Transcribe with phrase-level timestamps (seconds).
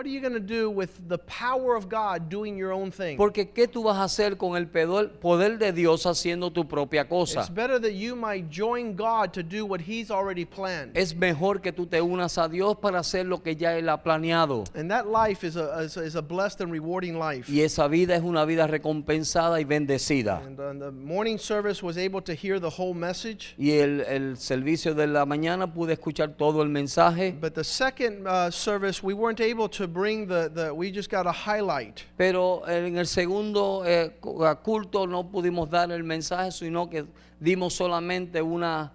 [0.00, 3.18] What are you going to do with the power of God doing your own thing?
[3.18, 7.40] Porque ¿qué tú vas a hacer con el poder de Dios haciendo tu propia cosa?
[7.40, 10.96] It's better that you might join God to do what He's already planned.
[10.96, 14.02] Es mejor que tú te unas a Dios para hacer lo que ya Él ha
[14.02, 14.64] planeado.
[14.74, 17.52] And that life is a, is a, is a blessed and rewarding life.
[17.52, 20.38] Y esa vida es una vida recompensada y bendecida.
[20.46, 23.54] And uh, the morning service was able to hear the whole message.
[23.58, 28.26] Y el, el servicio de la mañana pude escuchar todo el mensaje, But the second
[28.26, 32.04] uh, service, we weren't able to bring the, we just got a highlight.
[32.16, 34.10] pero en el segundo eh,
[34.62, 37.04] culto no pudimos dar el mensaje, sino que
[37.40, 38.92] dimos solamente una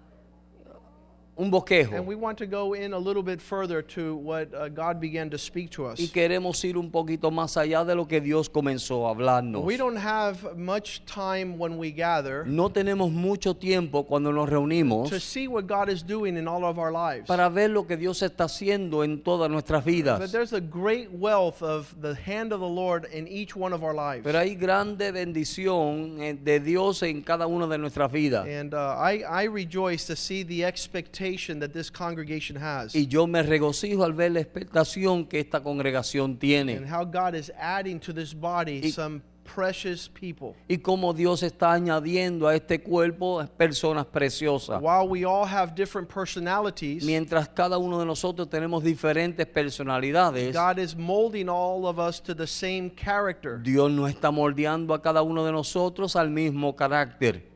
[1.36, 1.94] un bosquejo.
[1.96, 5.30] And we want to go in a little bit further to what uh, God began
[5.30, 5.98] to speak to us.
[5.98, 9.62] Y queremos ir un poquito más allá de lo que Dios comenzó a hablarnos.
[9.62, 15.10] We don't have much time when we gather No tenemos mucho tiempo cuando nos reunimos
[15.10, 17.26] to see what God is doing in all of our lives.
[17.26, 21.62] para ver lo que Dios está haciendo en todas nuestras But there's a great wealth
[21.62, 24.24] of the hand of the Lord in each one of our lives.
[24.24, 28.46] Pero hay grande bendición eh, de Dios en cada una de nuestras vidas.
[28.46, 31.25] And uh, I, I rejoice to see the expectation
[31.60, 36.38] that this congregation has Y yo me regocijo al ver la expectación que esta congregación
[36.38, 36.76] tiene.
[36.76, 40.56] and how God is adding to this body Y- some precious people.
[40.68, 44.80] Y cómo Dios está añadiendo a este cuerpo personas preciosas.
[44.82, 50.78] While we all have different personalities, Mientras cada uno de nosotros tenemos diferentes personalidades, God
[50.80, 53.58] is molding all of us to the same character.
[53.62, 57.55] Dios no está moldeando a cada uno de nosotros al mismo carácter.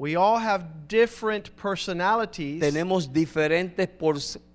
[0.00, 3.86] We all have different personalities, Tenemos diferentes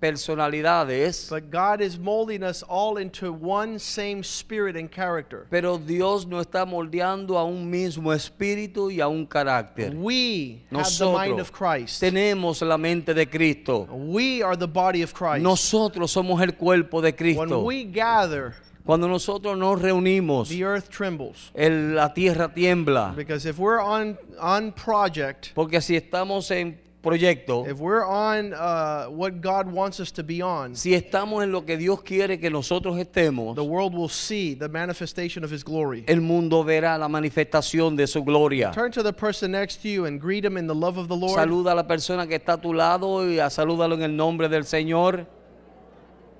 [0.00, 5.46] personalidades, but God is molding us all into one same spirit and character.
[5.48, 9.94] pero Dios no está moldeando a un mismo espíritu y a un carácter.
[9.94, 12.00] We have the mind of Christ.
[12.00, 13.84] tenemos la mente de Cristo.
[13.84, 15.44] We are the body of Christ.
[15.44, 17.60] Nosotros somos el cuerpo de Cristo.
[17.60, 18.56] When we gather,
[18.86, 21.50] Cuando nosotros nos reunimos, the earth trembles.
[21.54, 23.14] el- la tierra tiembla.
[23.16, 29.06] Because if we're on on project, Porque si estamos en proyecto, if we're on uh,
[29.10, 32.50] what God wants us to be on, si estamos en lo que Dios quiere que
[32.50, 36.04] nosotros estemos, the world will see the manifestation of His glory.
[36.08, 38.70] el mundo verá la manifestación de su gloria.
[38.72, 41.16] Turn to the person next to you and greet him in the love of the
[41.16, 41.34] Lord.
[41.34, 44.64] Saluda a la persona que está a tu lado y salúdalo en el nombre del
[44.64, 45.26] Señor.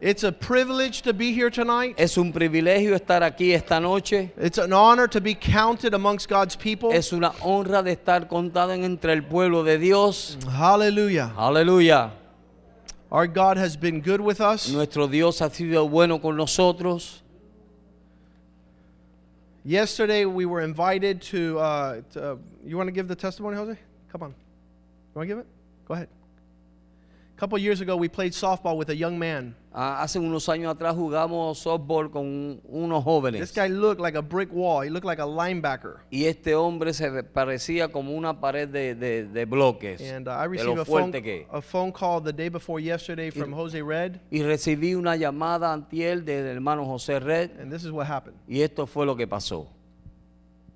[0.01, 1.95] It's a privilege to be here tonight.
[1.99, 4.31] Es un privilegio estar aquí esta noche.
[4.37, 6.93] It's an honor to be counted amongst God's people.
[6.93, 10.37] Es una honra de estar contado en- entre el pueblo de Dios.
[10.51, 11.33] Hallelujah.
[11.37, 12.11] Aleluya.
[13.11, 14.69] Our God has been good with us.
[14.71, 17.23] Nuestro Dios ha sido bueno con nosotros.
[19.65, 21.59] Yesterday we were invited to.
[21.59, 23.79] Uh, to uh, you want to give the testimony, Jose?
[24.13, 24.31] Come on.
[24.31, 24.35] You
[25.15, 25.47] want to give it?
[25.89, 26.09] Go ahead.
[27.35, 29.55] A couple years ago, we played softball with a young man.
[29.79, 33.55] Ah, hace unos años atrás jugamos softball con unos This jóvenes.
[33.55, 34.83] guy looked like a brick wall.
[34.83, 35.97] He looked like a linebacker.
[36.11, 40.01] Y este hombre se parecía como una pared de, de- de bloques.
[40.01, 41.47] And uh, I de received lo a phone, fuerte que.
[41.53, 46.25] a phone call the day before yesterday from Jose Red, Y recibí una llamada antier
[46.25, 47.61] del hermano José Red.
[47.61, 48.39] and this is what happened.
[48.49, 49.67] Y esto fue lo que pasó.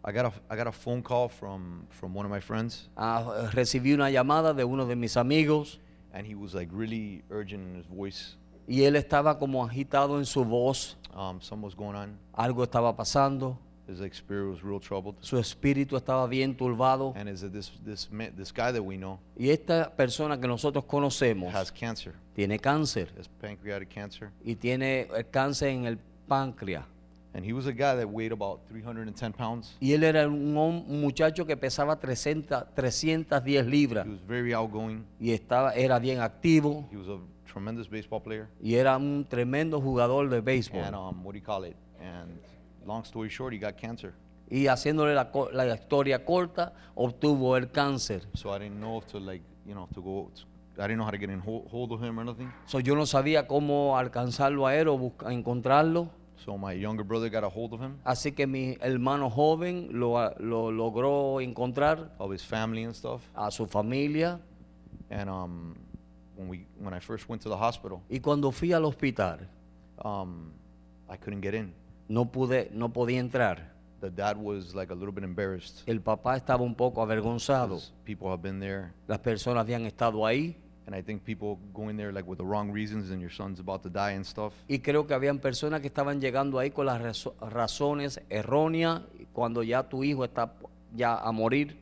[0.04, 3.48] I got a I got a phone call from from one of my friends, Ah,
[3.54, 5.78] recibí una llamada de uno de mis amigos
[6.12, 8.36] and he was like really urgent in his voice.
[8.70, 10.96] Y él estaba como agitado en su voz.
[11.12, 12.16] Um, something was going on.
[12.32, 13.58] Algo estaba pasando.
[13.88, 15.16] His spirit was real troubled.
[15.20, 17.12] Su espíritu estaba bien turbado.
[17.16, 20.84] And is this this man, this guy that we know Y esta persona que nosotros
[20.84, 25.98] conocemos has cancer, tiene cáncer has pancreatic cancer, y tiene el cáncer en el
[26.28, 26.84] páncreas.
[27.34, 29.76] and he was a guy that weighed about 310 pounds.
[29.80, 35.04] Y él era un, muchacho que pesaba 300, 310 libras He was very outgoing.
[35.18, 37.18] y estaba, era bien activo He was a
[37.50, 38.48] tremendous baseball player.
[38.60, 40.84] y era un tremendo jugador de béisbol.
[40.84, 41.76] And um, what do you call it?
[42.00, 42.38] And
[42.86, 44.14] long story short, he got cancer.
[44.48, 48.26] Y haciéndole la, la historia corta, obtuvo el cáncer.
[48.34, 50.30] So I didn't know if to like you know to go.
[50.78, 52.50] I didn't know how to get in hold, hold of him or nothing.
[52.66, 56.08] So, yo no sabía cómo alcanzarlo a él o busca- encontrarlo.
[56.44, 60.16] So my younger brother got a hold of him, Así que mi hermano joven lo,
[60.38, 63.20] lo logró encontrar of his family and stuff.
[63.34, 64.40] a su familia.
[65.10, 65.74] And um,
[66.40, 69.40] when we when I first went to the hospital, Y cuando fui al hospital,
[70.04, 70.52] um,
[71.08, 71.72] I couldn't get in.
[72.08, 73.70] no, pude, no podía entrar.
[74.00, 75.82] The dad was like a little bit embarrassed.
[75.86, 77.76] El papá estaba un poco avergonzado.
[77.76, 80.56] 'cause People have been there, Las personas habían estado ahí
[80.86, 83.60] and I think people go in there like with the wrong reasons, and your son's
[83.60, 84.54] about to die and stuff.
[84.68, 89.02] y creo que habían personas que estaban llegando ahí con las razo- razones erróneas
[89.34, 90.54] cuando ya tu hijo está
[90.96, 91.76] ya a morir.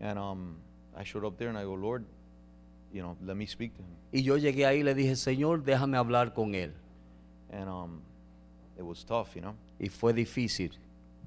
[0.00, 0.56] And um,
[0.96, 2.04] I showed up there and I go, Lord,
[2.96, 3.88] you know, let me speak to him.
[4.12, 6.72] Y yo llegué ahí y le dije, Señor, déjame hablar con él.
[7.50, 8.02] and um,
[8.76, 9.54] it was tough, you know.
[9.78, 10.72] y fue difícil.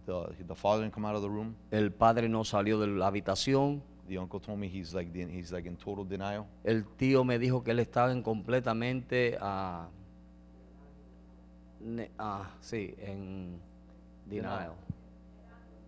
[0.05, 1.55] The the father didn't come out of the room.
[1.71, 3.81] El padre no salió de la habitación.
[4.07, 6.47] The uncle told me he's like he's like in total denial.
[6.63, 9.87] El tío me dijo que él estaba en completamente ah,
[11.79, 13.59] ne- ah, sí, en
[14.25, 14.73] denial.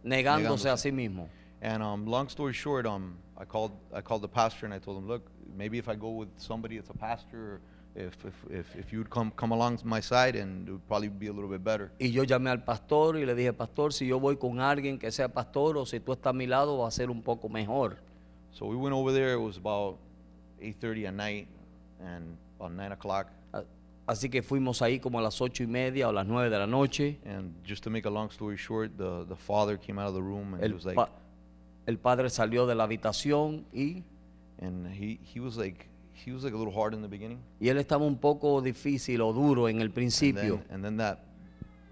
[0.04, 1.30] Negándose a sí mismo.
[1.64, 4.98] And um, long story short, um, I called I called the pastor and I told
[4.98, 7.60] him, look, maybe if I go with somebody that's a pastor,
[7.96, 11.28] if if if, if you'd come come along my side, and it would probably be
[11.28, 11.92] a little bit better.
[12.00, 15.12] Y yo llamé al pastor y le dije, pastor, si yo voy con alguien que
[15.12, 17.98] sea pastor o si tú estás a mi lado va a ser un poco mejor.
[18.54, 19.34] So we went over there.
[19.34, 19.98] It was about
[20.62, 21.48] 8:30 at night,
[22.00, 23.28] and about nine o'clock.
[23.54, 23.64] A-
[24.08, 26.66] Así que fuimos ahí como a las ocho y media o las nueve de la
[26.68, 27.20] noche.
[27.26, 30.22] And just to make a long story short, the the father came out of the
[30.22, 31.10] room and he was like, pa-
[31.88, 34.04] el padre salió de la habitación y,
[34.62, 37.40] and he he was like he was like a little hard in the beginning.
[37.60, 40.58] y él estaba un poco difícil o duro en el And principio.
[40.58, 41.20] then, and then that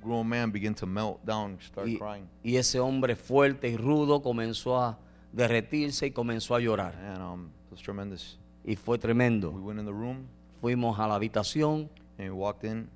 [0.04, 2.28] grown man began to melt down, start Y, crying.
[2.44, 4.98] y ese hombre fuerte y rudo comenzó a
[5.34, 6.96] derretirse y comenzó a llorar.
[6.96, 8.38] And um, it was tremendous.
[8.66, 9.52] Y fue We tremendo.
[9.52, 10.28] went in the room
[10.62, 12.90] Fuimos a la habitación and we walked in.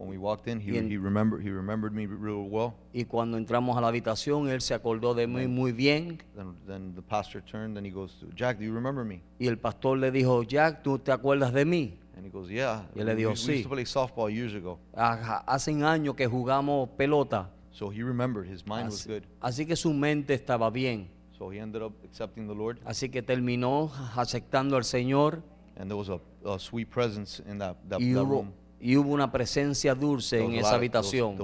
[0.00, 2.72] When we walked in, he, Y en- he remembered he remembered me real well.
[2.94, 6.94] y cuando entramos a la habitación él se acordó de mí muy bien Then then
[6.94, 9.20] the pastor turned and he goes, Jack, do you remember me?
[9.38, 11.98] y el pastor le dijo, Jack, ¿tú te acuerdas de mí?
[12.16, 12.86] And he goes, Yeah.
[12.94, 14.78] Y él le we, dijo, we "Sí." used to play softball years ago.
[14.94, 18.46] Ajá, Hace años que jugamos pelota, So he remembered.
[18.50, 19.22] His mind was así, good.
[19.42, 21.08] así que su mente estaba bien.
[21.38, 22.78] So he ended up accepting the Lord.
[22.86, 25.42] Así que terminó aceptando al Señor
[25.76, 28.52] And there was a, a sweet presence in that, that, y that hubo, room.
[28.80, 31.36] Y hubo una presencia dulce There en was a esa habitación.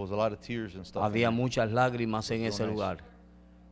[0.94, 2.98] Había muchas lágrimas en ese lugar.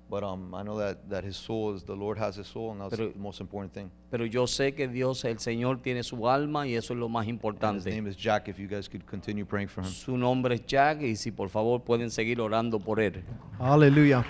[0.07, 2.81] But um, I know that, that his soul is the Lord has his soul, and
[2.81, 3.91] that's Pero- the most important thing.
[4.11, 7.27] Pero yo sé que Dios, el Señor, tiene su alma y eso es lo más
[7.27, 7.91] importante.
[7.91, 8.47] name is Jack.
[8.49, 9.91] If you guys could continue praying for him.
[9.91, 13.25] Su nombre es Jack y si por favor pueden seguir orando por él.
[13.59, 14.25] Hallelujah.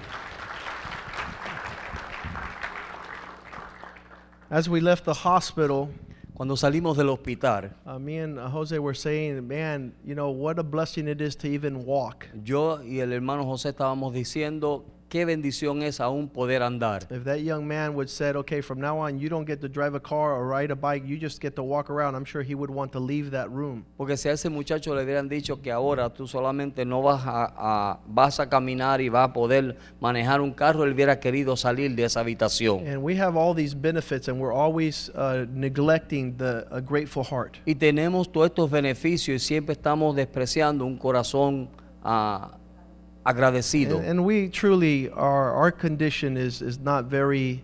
[4.48, 5.90] As we left the hospital,
[6.34, 10.58] Cuando salimos del hospital, uh, me and uh, Jose were saying, man, you know, what
[10.58, 12.26] a blessing it is to even walk.
[12.42, 14.84] yo y el hermano José estábamos diciendo
[15.14, 17.04] qué bendición es aún poder andar.
[17.08, 19.94] If that young man would said, okay, from now on, you don't get to drive
[19.94, 22.56] a car or ride a bike, you just get to walk around, I'm sure he
[22.56, 23.84] would want to leave that room.
[23.96, 27.44] Porque si a ese muchacho le hubieran dicho que ahora tú solamente no vas a,
[27.56, 31.94] a- vas a caminar y vas a poder manejar un carro, él hubiera querido salir
[31.94, 32.84] de esa habitación.
[32.84, 37.58] And we have all these benefits, and we're always uh, neglecting the a grateful heart.
[37.66, 41.68] Y tenemos todos estos beneficios y siempre estamos despreciando un corazón
[42.02, 42.58] ah,
[43.24, 43.98] agradecido.
[43.98, 47.62] And, and we truly, our, our condition is, is not very,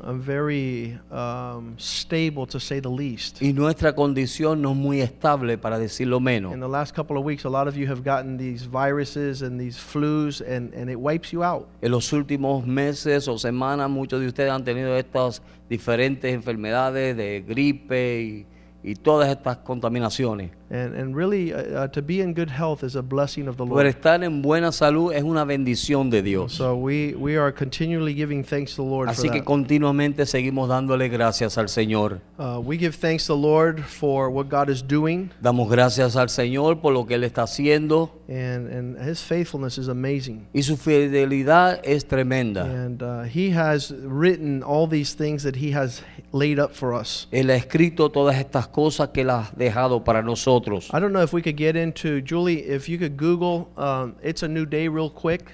[0.00, 3.40] uh, very um, stable, to say the least.
[3.40, 6.52] Y nuestra condición no es muy estable, para decirlo menos.
[6.52, 9.60] In the last couple of weeks, a lot of you have gotten these viruses and
[9.60, 11.66] these flus, and, and it wipes you out.
[11.80, 17.44] En los últimos meses o semanas, muchos de ustedes han tenido estas diferentes enfermedades de
[17.46, 18.46] gripe y,
[18.82, 20.50] y todas estas contaminaciones.
[20.70, 23.64] And, and really, uh, uh, to be in good health is a blessing of the
[23.64, 23.86] Pero Lord.
[23.86, 26.52] estar en buena salud es una bendición de Dios.
[26.52, 29.46] So we, we are continually giving thanks to the Lord for Así que that.
[29.46, 32.20] continuamente seguimos dándole gracias al Señor.
[32.38, 36.28] Uh, we give thanks to the Lord for what God is doing, Damos gracias al
[36.28, 40.48] Señor por lo que Él está haciendo and, and His faithfulness is amazing.
[40.52, 42.64] y su fidelidad es tremenda.
[42.64, 47.26] And uh, He has written all these things that He has laid up for us.
[47.32, 50.90] Él ha escrito todas estas cosas que Él ha dejado para nosotros.
[50.92, 54.42] I don't know if we could get into, Julie, if you could Google um, It's
[54.42, 55.52] a New Day real quick.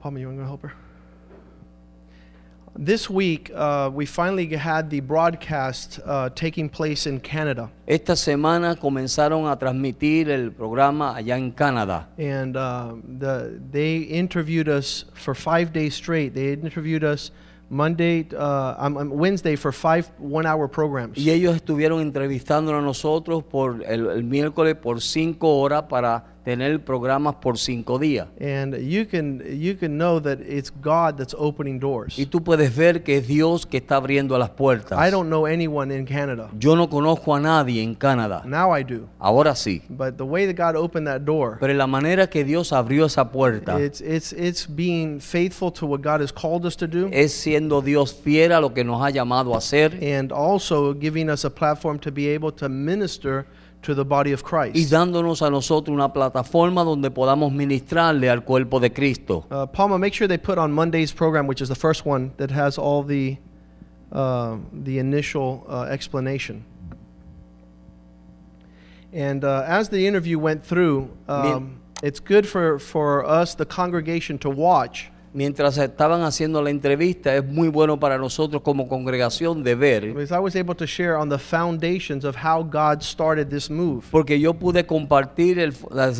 [0.00, 0.72] Palma, you want to help her?
[2.78, 7.70] This week, uh, we finally had the broadcast uh, taking place in Canada.
[7.88, 12.04] Esta semana comenzaron a transmitir el programa allá en Canadá.
[12.18, 16.34] and uh, the, they interviewed us for five days straight.
[16.34, 17.30] They interviewed us
[17.68, 21.18] Monday, uh, Wednesday for five one-hour programs.
[21.18, 26.84] Y ellos estuvieron entrevistándonos a nosotros por el, el miércoles por cinco horas para tener
[26.84, 28.28] programas por cinco días.
[28.40, 32.16] And you can you can know that it's God that's opening doors.
[32.16, 34.96] Y tú puedes ver que es Dios que está abriendo las puertas.
[34.96, 36.48] I don't know anyone in Canada.
[36.56, 38.44] Yo no conozco a nadie en Canadá.
[38.44, 39.08] Now I do.
[39.18, 39.82] Ahora sí.
[39.88, 43.32] But the way that God opened that door, Pero la manera que Dios abrió esa
[43.32, 47.32] puerta it's it's it's being faithful to what God has called us to do, es
[47.32, 51.44] siendo Dios fiel a lo que nos ha llamado a hacer and also giving us
[51.44, 53.46] a platform to be able to minister
[53.82, 54.92] to the body of y Christ.
[54.92, 59.46] dándonos a nosotros una plataforma donde podamos ministrarle al cuerpo de Cristo.
[59.50, 62.50] Uh, Palma, make sure they put on Monday's program, which is the first one that
[62.50, 63.36] has all the
[64.12, 66.64] uh, the initial uh, explanation.
[69.12, 74.38] And uh, as the interview went through, um, it's good for, for us, the congregation,
[74.38, 79.74] to watch Mientras estaban haciendo la entrevista, es muy bueno para nosotros como congregación de
[79.74, 83.68] ver, because I was able to share on the foundations of how God started this
[83.68, 84.02] move.
[84.10, 85.74] porque yo pude compartir el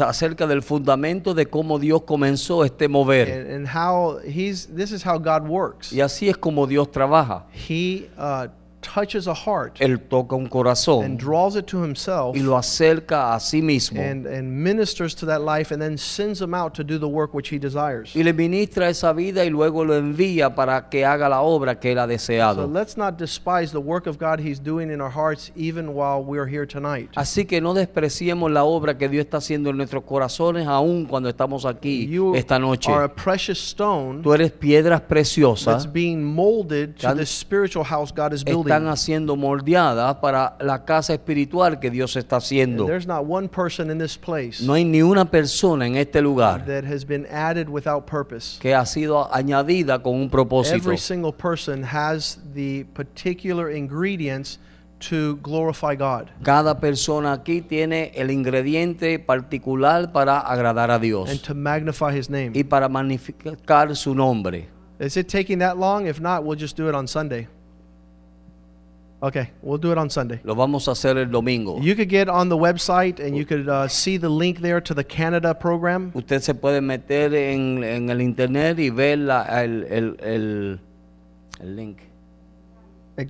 [0.04, 3.32] acerca del fundamento de cómo Dios comenzó este mover.
[3.32, 5.94] And, and how he's this is how God works.
[5.94, 7.46] Y así es como Dios trabaja.
[7.54, 8.49] He uh,
[8.87, 13.35] touches a heart Él toca un and corazón draws it to himself y lo acerca
[13.35, 16.85] a sí mismo and, and ministers to that life and then sends him out to
[16.85, 18.14] do the work which he desires.
[18.14, 21.93] y le ministra esa vida y luego lo envía para que haga la obra que
[21.93, 22.66] él ha So deseado.
[22.73, 26.47] let's not despise the work of God he's doing in our hearts even while we're
[26.49, 27.11] here tonight.
[27.16, 31.28] Así que no despreciemos la obra que Dios está haciendo en nuestros corazones aún cuando
[31.28, 32.90] estamos aquí You esta noche.
[32.93, 38.33] are a precious stone Tú eres piedras that's preciosas, being molded to spiritual house God
[38.33, 38.69] is building.
[38.76, 42.87] Están haciendo moldeadas para la casa espiritual que Dios está And haciendo.
[42.87, 46.64] there's not one person in this place No hay ni una persona en este lugar
[46.66, 48.59] that has been added without purpose.
[48.61, 50.76] que ha sido añadida con un propósito.
[50.76, 54.59] Every single person has the particular ingredients
[55.11, 61.42] to glorify God Cada persona aquí tiene el ingrediente particular para agradar a and Dios
[61.42, 62.52] to magnify His name.
[62.54, 64.68] y para magnificar su nombre.
[64.99, 66.06] Is it taking that long?
[66.06, 67.49] If not, we'll just do it on Sunday.
[69.23, 70.40] Okay, we'll do it on Sunday.
[70.44, 71.80] Lo vamos a hacer el domingo.
[71.80, 74.92] You could get on the website and you could uh, see the link there to
[74.94, 76.12] the Canada program.
[76.14, 80.80] Usted se puede meter en, en el internet y ver la, el, el- el-
[81.61, 81.99] el link,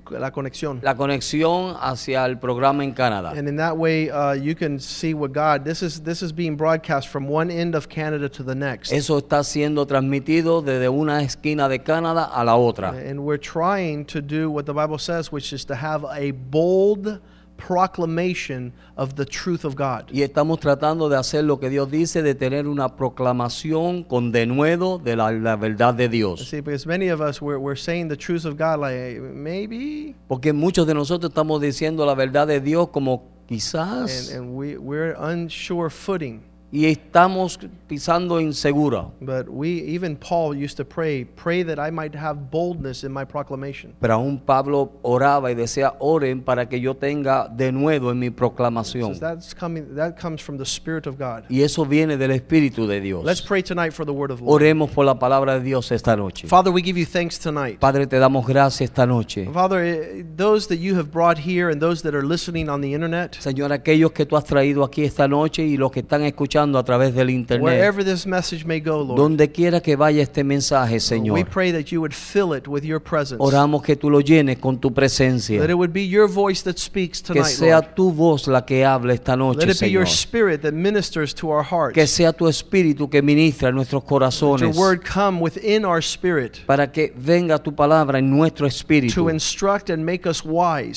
[0.09, 0.79] La conexión.
[0.83, 3.31] la conexión hacia el programa en Canadá.
[3.37, 5.63] And in that way, uh, you can see what God.
[5.63, 9.17] This is this is being broadcast from one end of Canada to the next, Eso
[9.19, 12.89] está siendo transmitido desde una esquina de Canadá a la otra.
[12.89, 17.19] and we're trying to do what the Bible says, which is to have a bold
[17.57, 20.09] proclamation of the truth of God.
[20.11, 24.99] Y estamos tratando de hacer lo que Dios dice, de tener una proclamación con denuedo
[24.99, 26.47] de la, la verdad de Dios.
[26.47, 30.53] See, because many of us we're, we're saying the truth of God, like maybe, Porque
[30.53, 35.15] muchos de nosotros estamos diciendo la verdad de Dios como and, quizás and we we're
[35.19, 36.41] unsure footing.
[36.69, 37.57] Y estamos
[37.87, 39.07] pisando insegura.
[39.21, 43.23] But we, even Paul used to pray, pray that I might have boldness in my
[43.23, 43.93] proclamation.
[44.01, 48.35] Pero aún Pablo oraba y decía, oren para que yo tenga denuedo en mi So
[48.35, 49.17] proclamación.
[49.17, 49.95] that's coming.
[49.95, 51.45] That comes from the Spirit of God.
[51.49, 53.41] Y eso viene del Espíritu de Let's Dios.
[53.43, 54.61] pray tonight for the word of Lord.
[54.61, 56.47] Oremos por la palabra de Dios esta noche.
[56.49, 57.79] Father, we give you thanks tonight.
[57.79, 59.45] Padre, te damos gracias esta noche.
[59.53, 62.93] Father, eh, those that you have brought here and those that are listening on the
[62.93, 66.56] internet, Señor, aquellos que tú has traído aquí esta noche y los que están escuchando
[66.57, 70.43] a través del internet, wherever this message may go, Lord, donde quiera que vaya este
[70.43, 73.37] mensaje, we Señor, pray that you would fill it with your presence.
[73.39, 75.59] oramos que tú lo llenes con tu presencia.
[75.61, 79.13] That it would be your voice that speaks Que sea tu voz la que hable
[79.13, 80.07] esta noche, it be your Señor.
[80.07, 81.93] spirit that ministers to our hearts.
[81.93, 84.75] Que sea tu espíritu que ministra en nuestros corazones.
[84.75, 89.27] word come within our spirit Para que venga tu palabra en nuestro espíritu.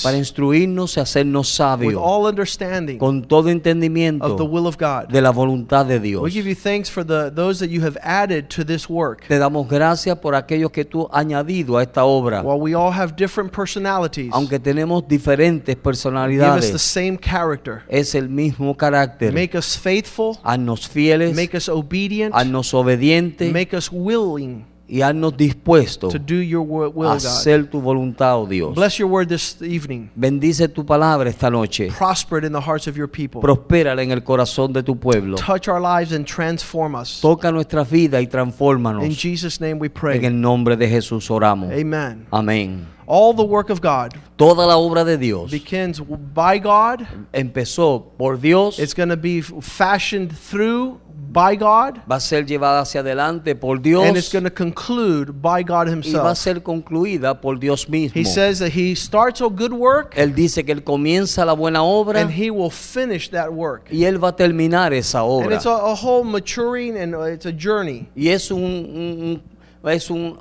[0.02, 2.02] Para instruirnos y hacernos with sabios.
[2.02, 5.08] all understanding Con todo of the entendimiento will of God.
[5.08, 6.22] de la voluntad de Dios.
[6.22, 9.26] We give you thanks for the those that you have added to this work.
[9.28, 12.42] Te damos gracias por aquellos que tú has añadido a esta obra.
[12.42, 17.82] While we all have different personalities, Aunque tenemos diferentes give us the personalidades, same character.
[17.88, 19.32] es el mismo carácter.
[19.32, 25.36] Make us faithful, Haznos fieles, make us obedient, haznos obedientes make us willing y haznos
[25.36, 27.16] dispuestos to do your wo- will, a God.
[27.16, 28.74] hacer tu voluntad, oh Dios.
[28.74, 30.10] Bless your word this evening.
[30.16, 31.88] Bendice tu palabra esta noche.
[31.96, 33.40] Prosper it in the hearts of your people.
[33.40, 35.36] Prospérala en el corazón de tu pueblo.
[35.36, 37.20] Touch our lives and transform us.
[37.20, 39.04] Toca nuestra vida y In transfórmanos.
[39.16, 40.24] Jesus' name we En pray.
[40.24, 41.70] el nombre de Jesús oramos.
[41.72, 42.26] Amen.
[42.30, 42.86] Amén.
[43.12, 46.00] All the work of God Toda la obra de Dios begins
[46.32, 47.04] by God.
[47.32, 51.00] empezó por Dios, It's going to be fashioned through
[51.32, 52.00] by God.
[52.08, 55.88] va a ser llevada hacia adelante por And it's Dios going to conclude by God
[55.88, 56.38] y va a Himself.
[56.38, 58.14] ser concluida por Dios mismo.
[58.20, 61.82] He says that He starts a good work Él dice que Él comienza la buena
[61.82, 63.88] obra and He will finish that work.
[63.90, 65.56] y Él va a terminar esa And obra.
[65.56, 68.08] it's a, a whole maturing and uh, it's a journey.
[68.16, 69.42] Y es un, un-
[69.82, 70.38] un- es un,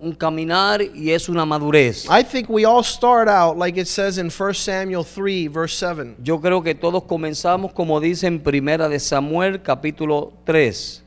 [0.00, 2.06] un caminar y es una madurez.
[2.06, 6.16] I think we all start out like it says in 1 Samuel 3, verse 7.
[6.22, 11.04] Yo creo que todos comenzamos como dice en Primera de Samuel capítulo 3,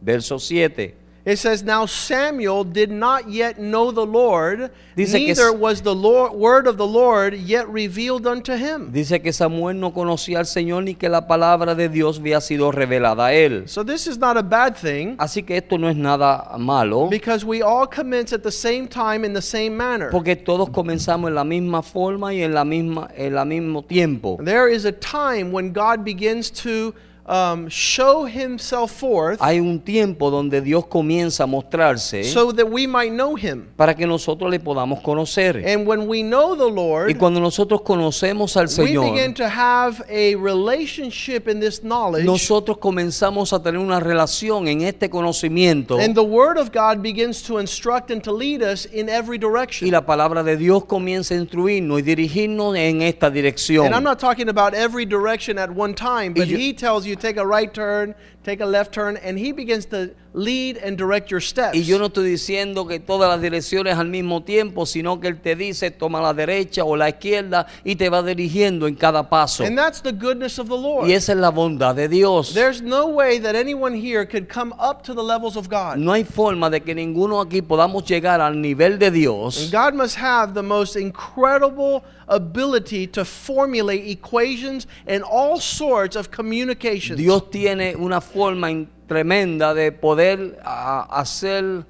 [0.00, 1.03] verso 7.
[1.26, 5.94] It says, Now Samuel did not yet know the Lord, Dice neither s- was the
[5.94, 8.92] Lord, word of the Lord yet revealed unto him.
[8.92, 12.70] Dice que Samuel no conocía al Señor ni que la palabra de Dios había sido
[12.72, 13.66] revelada a él.
[13.70, 17.42] So this is not a bad thing Así que esto no es nada malo, because
[17.42, 20.10] we all commence at the same time in the same manner.
[20.10, 24.36] porque todos comenzamos en la misma forma y en la misma en la mismo tiempo.
[24.44, 26.94] There is a time when God begins to
[27.26, 32.86] um, show himself forth Hay un tiempo donde Dios comienza a mostrarse so that we
[32.86, 33.66] might know him.
[33.76, 35.64] para que nosotros le podamos conocer.
[35.66, 40.02] And when we know the Y Lord, cuando nosotros conocemos al we begin to have
[40.08, 42.24] a relationship in this knowledge.
[42.24, 47.42] nosotros comenzamos a tener una relación en este conocimiento And the Word of God begins
[47.44, 49.90] to instruct and to lead us in every y direction.
[49.90, 53.86] la palabra de Dios comienza a instruirnos y dirigirnos en esta dirección.
[53.86, 57.13] And I'm not talking about every direction at one time, but yo- He tells you
[57.16, 61.30] take a right turn, take a left turn, and He begins to lead and direct
[61.30, 61.76] your steps.
[61.76, 65.40] Y yo no estoy diciendo que todas las direcciones al mismo tiempo, sino que Él
[65.40, 69.64] te dice toma la derecha o la izquierda y te va dirigiendo en cada paso.
[69.64, 71.08] And that's the goodness of the Lord.
[71.08, 72.52] Y esa es la bondad de Dios.
[72.52, 75.96] There's no way that anyone here could come up to the levels of God.
[75.96, 79.70] No hay forma de que ninguno aquí podamos llegar al nivel de And Dios.
[79.70, 87.18] God must have the most incredible ability to formulate equations and all sorts of communications.
[87.18, 88.68] Dios tiene una forma
[89.06, 91.84] tremenda de poder hacer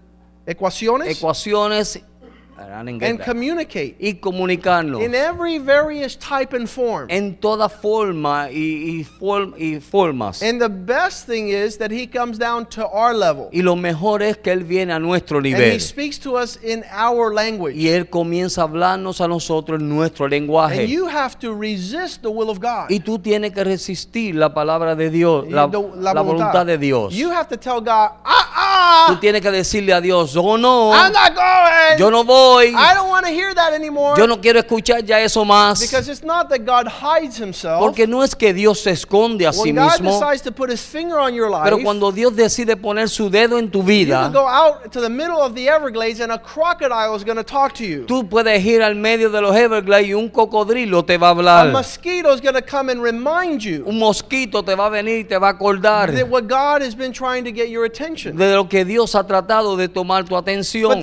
[0.46, 1.16] Ecuaciones.
[1.16, 2.02] ecuaciones
[2.70, 3.24] and that.
[3.24, 7.06] communicate y comunicarnos in every various type and form.
[7.10, 10.42] en toda forma y, y form- y formas.
[10.42, 13.48] And the best thing is that he comes down to our level.
[13.52, 15.80] Y lo mejor es que Él viene a nuestro And he nivel.
[15.80, 17.76] speaks to us in our language.
[17.76, 20.86] Y Él comienza a hablarnos a nosotros en nuestro And lenguaje.
[20.88, 22.90] you have to resist the will of God.
[22.90, 27.14] Y tú tienes que resistir la palabra de Dios, la voluntad de Dios.
[27.14, 28.50] You have to tell God, ah,
[29.06, 31.98] Tú ah, tienes que decirle a Dios, yo no, I'm not going.
[31.98, 34.14] yo no voy, I don't want to hear that anymore.
[34.18, 35.80] yo no quiero escuchar ya eso más.
[35.80, 37.78] Because it's not that God hides himself.
[37.78, 40.70] Porque no es que Dios se esconde a sí when God mismo, decides to put
[40.70, 44.32] his finger on your life, pero cuando Dios decide poner su dedo en tu vida,
[48.06, 51.72] tú puedes ir al medio de los Everglades y un cocodrilo te va a hablar.
[52.68, 56.12] come and remind you Un mosquito te va a venir y te va a acordar
[56.12, 58.36] that what God has been trying to get your attention.
[58.36, 61.00] de lo que Dios ha tratado de tomar tu atención.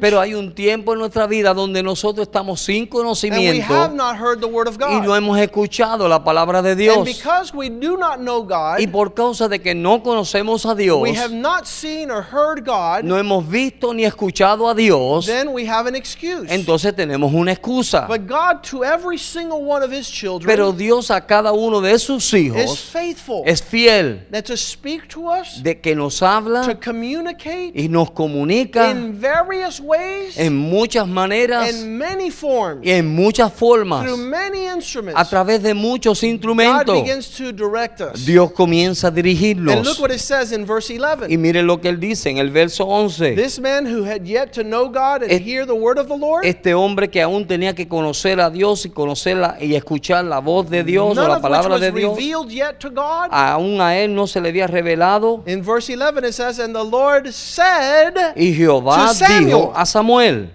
[0.00, 4.40] Pero hay un tiempo en nuestra vida donde nosotros estamos sin conocimiento have not heard
[4.40, 5.16] the word of y no God.
[5.16, 7.04] hemos escuchado la palabra de And Dios.
[7.04, 11.00] because we do not know God, Y por causa de que no conocemos a Dios,
[11.00, 15.48] we have not seen or heard God, no hemos visto ni escuchado a Dios, then
[15.52, 16.46] we have an excuse.
[16.52, 18.06] entonces tenemos una excusa.
[18.06, 21.98] But God, to every single one of His children, Pero Dios a cada uno de
[21.98, 23.42] sus is hijos faithful.
[23.46, 24.26] es fiel
[24.66, 30.36] speak to us, de que nos to habla communicate y nos comunica in various ways,
[30.38, 35.18] en muchas maneras in many forms, y en muchas formas, through many instruments.
[35.20, 37.02] a través de muchos God instrumentos.
[37.02, 38.24] begins to direct us.
[38.26, 40.00] Dios comienza a And look dirigirnos.
[40.00, 41.30] what it says in verse 11.
[41.32, 43.34] Y miren lo que él dice en el verso 11.
[43.36, 46.16] This man who had yet to know God and Es- hear the word of the
[46.16, 50.40] Lord, Este hombre que aún tenía que conocer a Dios y conocerla y escuchar la
[50.40, 53.28] voz de Dios o la palabra de Dios, yet to God.
[53.30, 55.42] aún a él no se le había revelado.
[55.46, 59.44] In verse 11 it says, And the Lord said, Y Jehová To Samuel.
[59.44, 60.48] dijo a Samuel.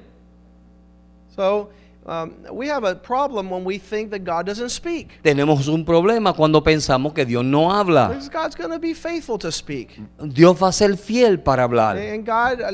[1.35, 1.69] So
[2.05, 5.21] um, we have a problem when we think that God doesn't speak.
[5.23, 8.09] Tenemos un problema cuando pensamos que Dios no habla.
[8.09, 9.99] Because God's going to be faithful to speak.
[10.19, 11.97] Dios va a ser fiel para hablar.
[11.97, 12.71] And God, uh,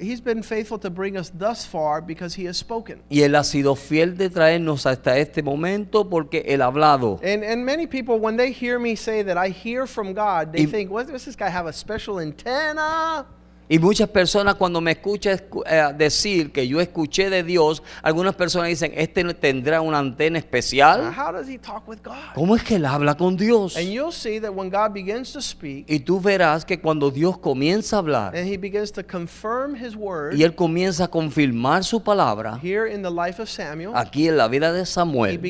[0.00, 3.02] He's been faithful to bring us thus far because He has spoken.
[3.10, 7.18] Y Él ha sido fiel de traernos hasta este momento porque Él ha hablado.
[7.22, 10.64] And, and many people, when they hear me say that I hear from God, they
[10.64, 13.26] Y- think, what, does this guy have a special antenna?
[13.68, 18.34] Y muchas personas cuando me escuchan escu- eh, decir que yo escuché de Dios, algunas
[18.34, 21.12] personas dicen, este tendrá una antena especial.
[21.16, 22.14] How does he talk with God?
[22.34, 23.76] ¿Cómo es que Él habla con Dios?
[23.76, 27.38] And you'll see that when God begins to speak Y tú verás que cuando Dios
[27.38, 31.82] comienza a hablar and He begins to confirm His word y Él comienza a confirmar
[31.82, 35.40] su palabra, here in the life of Samuel, aquí en la vida de Samuel,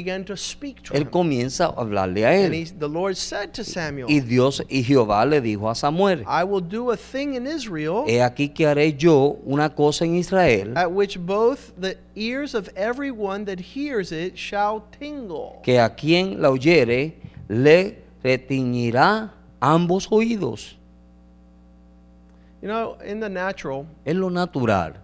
[0.92, 2.52] Él comienza a hablarle a él.
[2.54, 6.44] he, the Lord said to Samuel, Y Dios y Jehová le dijo a Samuel, I
[6.44, 10.72] will do a thing in Israel he aquí que haré yo una cosa en Israel
[10.76, 15.60] at which both the ears of everyone that hears it shall tingle.
[15.62, 17.14] que a quien la oyere
[17.48, 20.76] le retiñirá ambos oídos.
[22.62, 24.94] You know, in the natural, Es lo natural.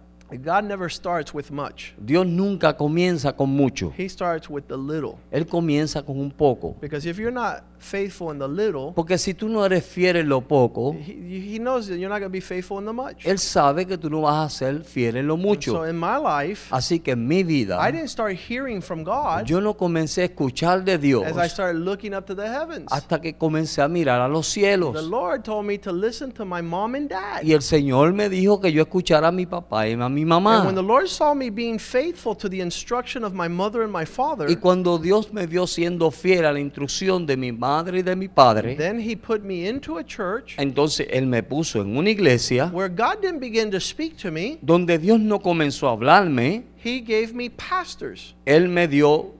[0.41, 1.93] God never starts with much.
[2.03, 3.93] Dios nunca comienza con mucho.
[3.95, 5.19] He starts with the little.
[5.31, 6.75] Él comienza con un poco.
[6.81, 10.29] Because if you're not faithful in the little, Porque si tú no eres fiel en
[10.29, 13.25] lo poco, he, he knows that you're not going to be faithful in the much.
[13.25, 15.85] Él sabe que tú no vas a ser fiel en lo So mucho.
[15.87, 19.59] in my life, Así que en mi vida, I didn't start hearing from God yo
[19.61, 22.87] no comencé a escuchar de Dios as I started looking up to the heavens.
[22.91, 25.03] hasta que comencé a mirar a los The cielos.
[25.03, 27.43] Lord told me to listen to my mom and dad.
[27.43, 30.29] Y el Señor me dijo que yo escuchara a mi papá y a mi And
[30.29, 30.63] mamá.
[30.65, 34.05] when the Lord saw me being faithful to the instruction of my mother and my
[34.05, 38.01] father, Y cuando Dios me vio siendo fiel a la instrucción de mi madre y
[38.01, 41.97] de mi padre, then He put me into a church entonces Él me puso en
[41.97, 44.57] una iglesia where God didn't begin to speak to me.
[44.61, 49.33] donde Dios no comenzó a hablarme, He gave me pastors Él me dio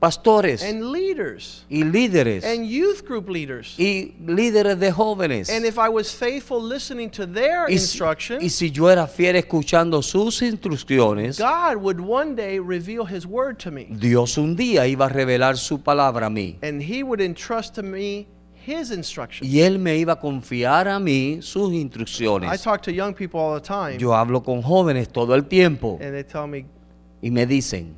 [0.00, 3.74] pastores and leaders y líderes and youth group leaders.
[3.78, 5.50] y líderes de jóvenes.
[5.50, 9.06] And if I was faithful listening to their Y si, instruction, y si yo era
[9.06, 13.86] fiel escuchando sus instrucciones, God would one day reveal His word to me.
[13.90, 16.58] Dios un día iba a revelar su palabra a mí.
[16.62, 18.28] And He would entrust to me
[18.64, 19.48] His instruction.
[19.48, 22.62] Y Él me iba a confiar a mí sus I instrucciones.
[22.62, 26.12] talk to young people all the time, Yo hablo con jóvenes todo el tiempo and
[26.12, 26.66] they tell me,
[27.20, 27.96] y me dicen,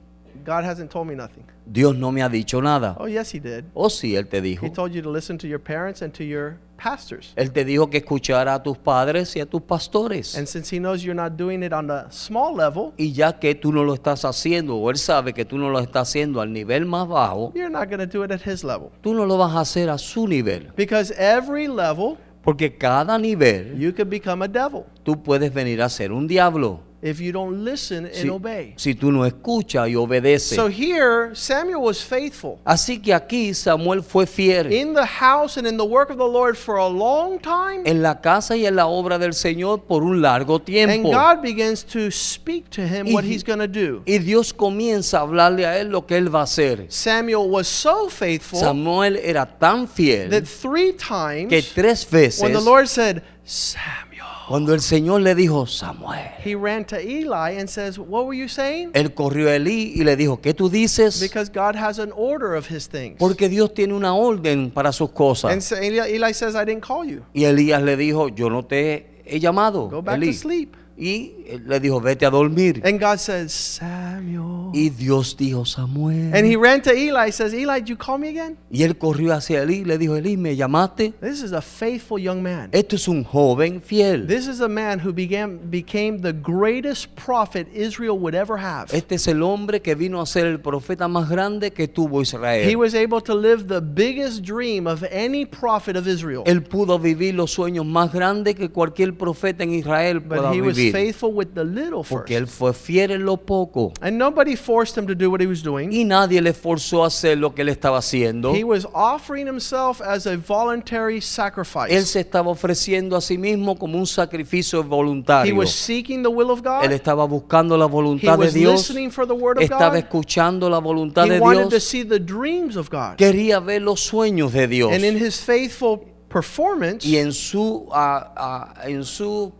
[0.51, 1.45] God hasn't told me nothing.
[1.65, 2.97] Dios no me ha dicho nada.
[2.99, 3.67] Oh, yes, He did.
[3.73, 4.67] O sí, Él te dijo.
[4.67, 7.33] He told you to listen to your parents and to your pastors.
[7.37, 10.37] Él te dijo que escuchara a tus padres y a tus pastores.
[10.37, 13.55] And since He knows you're not doing it on the small level, Y ya que
[13.55, 16.53] tú no lo estás haciendo, o Él sabe que tú no lo estás haciendo al
[16.53, 18.89] nivel más bajo, you're not going to do it at His level.
[19.03, 20.73] tú no lo vas a hacer a su nivel.
[20.77, 25.89] Because every level, Porque cada nivel you could become a devil tú puedes venir a
[25.91, 28.75] ser un diablo if you don't listen and si, obey.
[28.77, 30.57] si tú no escuchas y obedeces.
[30.57, 35.67] So here, Samuel was faithful Así que aquí Samuel fue fiel in the house and
[35.67, 37.83] in the work of the Lord for a long time.
[37.85, 41.11] en la casa y en la obra del Señor por un largo And tiempo.
[41.11, 44.03] God begins to speak to him Y what he's going to do.
[44.07, 46.87] Y Dios comienza a hablarle a él lo que él va a hacer.
[46.91, 52.53] Samuel was so faithful Samuel era tan fiel that three que times tres veces when
[52.53, 54.10] the Lord said, Samuel,
[54.51, 58.49] cuando el Señor le dijo Samuel, he ran to Eli and says, What were you
[58.49, 58.91] saying?
[58.95, 61.21] él corrió a Elí y le dijo, ¿qué tú dices?
[61.21, 63.17] Because God has an order of his things.
[63.17, 65.53] Porque Dios tiene una orden para sus cosas.
[65.53, 67.23] And so Eli, Eli says, I didn't call you.
[67.33, 69.89] Y Elías le dijo, yo no te he llamado.
[69.89, 70.33] Go back Elí".
[70.33, 70.75] to sleep.
[71.01, 72.83] Y él le dijo, vete a dormir.
[72.85, 74.71] And God says, Samuel.
[74.75, 76.35] Y Dios dijo, Samuel.
[76.35, 78.59] And he ran to Eli, he says, Eli, did you call me again?
[78.71, 81.15] Y él corrió hacia Elí y le dijo, Elí, ¿me llamaste?
[81.23, 82.69] This is a faithful young man.
[82.73, 84.27] Esto es un joven fiel.
[84.27, 88.93] This is a man who began, became the greatest prophet Israel would ever have.
[88.93, 92.25] Este es el hombre que vino a ser el profeta más grande que tuvo He
[92.25, 92.77] Israel.
[92.77, 96.43] was able to live the biggest dream of any prophet of Israel.
[96.45, 101.03] Él pudo vivir los sueños más grandes que cualquier profeta en Israel pueda he was
[101.03, 102.59] faithful with the little Porque él first.
[102.59, 103.93] fue fiel en lo poco.
[104.01, 105.93] And nobody forced him to do what he was doing.
[105.93, 108.55] Y nadie le forzó a hacer lo que él estaba haciendo.
[108.55, 112.05] He was offering himself as a voluntary Él sacrifice.
[112.07, 115.55] se estaba ofreciendo a sí mismo como un sacrificio He voluntario.
[115.57, 116.93] was seeking the will of Él God.
[116.93, 118.73] estaba buscando la He voluntad de was Dios.
[118.89, 120.05] listening for the word of Estaba God.
[120.05, 123.17] escuchando la voluntad He de wanted to see the dreams of God.
[123.17, 124.93] Quería ver los sueños de Dios.
[124.93, 129.53] And in his faithful performance, Y en su, ah, ah, en su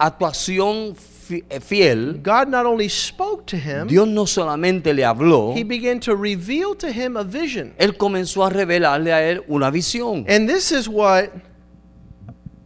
[0.00, 0.96] actuación
[1.30, 6.00] eh, fiel, God not only spoke to him, Dios no solamente le habló, he began
[6.00, 7.72] to reveal to him a vision.
[7.78, 10.24] Él comenzó a revelarle a él una visión.
[10.28, 11.30] And this is what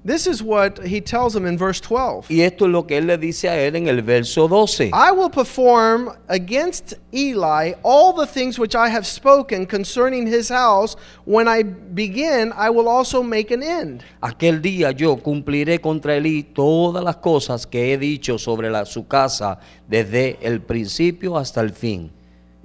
[0.07, 2.27] this is what he tells him in verse 12.
[2.31, 4.91] Y esto es lo que él le dice a él en el verso 12.
[4.93, 10.97] I will perform against Eli all the things which I have spoken concerning his house.
[11.25, 14.03] When I begin, I will also make an end.
[14.21, 19.07] Aquel día yo cumpliré contra Elí todas las cosas que he dicho sobre la- su
[19.07, 22.11] casa desde el principio hasta el fin.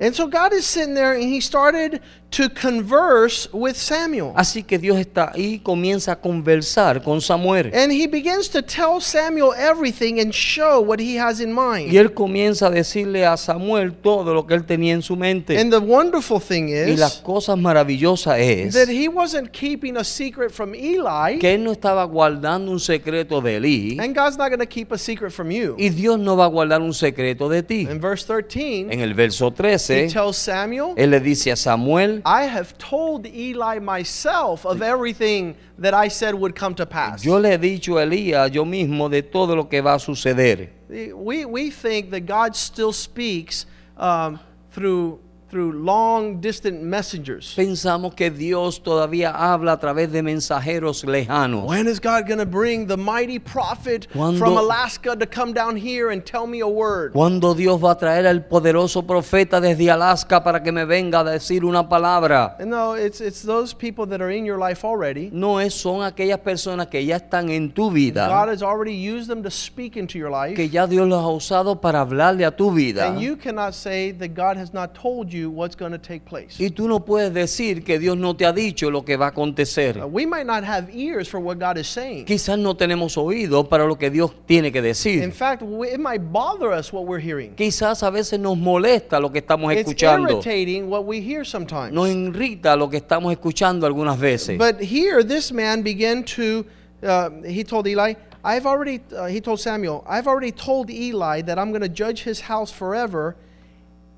[0.02, 4.34] And so God is sitting there and he started to converse with Samuel.
[4.36, 7.72] Así que Dios está ahí y comienza a conversar con Samuel.
[7.74, 11.96] And he begins to tell Samuel everything and show what he has in Y mind.
[11.96, 15.58] él comienza a decirle a Samuel todo lo que él tenía en su mente.
[15.60, 20.04] And the wonderful thing Y las is cosas maravillosas es that he wasn't keeping a
[20.04, 24.50] secret from Eli, que él no estaba guardando un secreto de Elí and God's not
[24.50, 25.76] going to keep a secret from you.
[25.78, 27.88] y Dios no va a guardar un secreto de ti.
[27.90, 32.19] In verse 13, En el verso he 13, tells Samuel, él le dice a Samuel,
[32.26, 37.24] I have told Eli myself of everything that I said would come to pass.
[37.24, 40.70] yo le he dicho a Elías yo mismo de todo lo que va a suceder.
[40.90, 43.66] We, we think that God still speaks
[43.98, 44.40] um,
[44.72, 47.56] through through long distant messengers.
[47.56, 51.66] Pensamos que Dios todavía habla a través de mensajeros lejanos.
[51.66, 55.76] When is God going to bring the mighty prophet Cuando- from Alaska to come down
[55.76, 57.14] here and tell me a word?
[57.14, 61.24] ¿Cuándo Dios va a traer al poderoso profeta desde Alaska para que me venga a
[61.24, 62.56] decir una palabra?
[62.60, 65.30] And no, it's it's those people that are in your life already.
[65.32, 69.28] No es, son aquellas personas que ya están en tu God vida, has already used
[69.28, 70.56] them to speak into your life.
[70.56, 73.08] que ya Dios los ha usado para hablarle a tu vida.
[73.08, 76.60] And you cannot say that God has not told you what's going to take place.
[76.60, 79.30] Y tú no puedes decir que Dios no te ha dicho lo que va a
[79.30, 80.02] acontecer.
[80.04, 82.26] Uh, we might not have ears for what God is saying.
[82.26, 85.24] Quizás no tenemos oído para lo que Dios tiene que decir.
[85.24, 87.56] In fact, we, it might bother us what we're hearing.
[87.56, 90.34] Quizás a veces nos molesta lo que estamos It's escuchando.
[90.34, 91.94] irritating what we hear sometimes.
[91.94, 94.58] Nos irrita lo que estamos escuchando algunas veces.
[94.58, 96.66] But here, this man began to,
[97.04, 101.60] uh, he told Eli, I've already, uh, he told Samuel, I've already told Eli that
[101.60, 103.36] I'm going to judge his house forever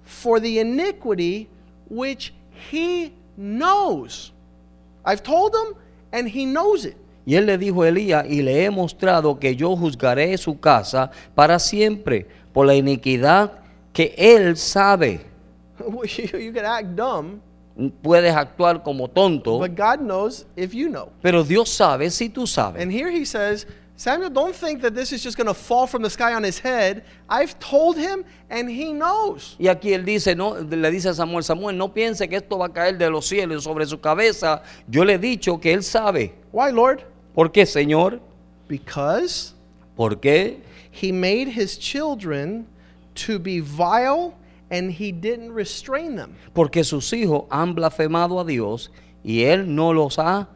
[0.04, 1.50] for the iniquity
[1.90, 2.34] which
[2.72, 4.32] he knows.
[5.06, 5.76] I've told him,
[6.12, 6.98] and he knows it.
[7.26, 11.12] Y él le dijo a Elías, y le he mostrado que yo juzgaré su casa
[11.36, 13.52] para siempre por la iniquidad
[13.94, 15.22] que él sabe.
[16.18, 17.42] you can act dumb,
[18.02, 21.10] Puedes actuar como tonto, but God knows if you know.
[21.22, 22.82] pero Dios sabe si tú sabes.
[22.82, 23.66] And here he says,
[24.02, 26.58] Samuel, don't think that this is just going to fall from the sky on his
[26.58, 27.06] head.
[27.30, 29.56] I've told him, and he knows.
[29.60, 32.66] Y aquí él dice, no, le dice a Samuel, Samuel, no piense que esto va
[32.66, 34.64] a caer de los cielos sobre su cabeza.
[34.90, 36.34] Yo le he dicho que él sabe.
[36.52, 37.04] Why, Lord?
[37.36, 38.20] ¿Por qué, Señor?
[38.68, 39.54] Because
[39.96, 40.62] ¿Por qué?
[40.90, 42.66] he made his children
[43.14, 44.36] to be vile
[44.72, 46.36] and he didn't restrain them.
[46.56, 48.90] Porque sus hijos han blasfemado a Dios
[49.24, 50.48] y él no los ha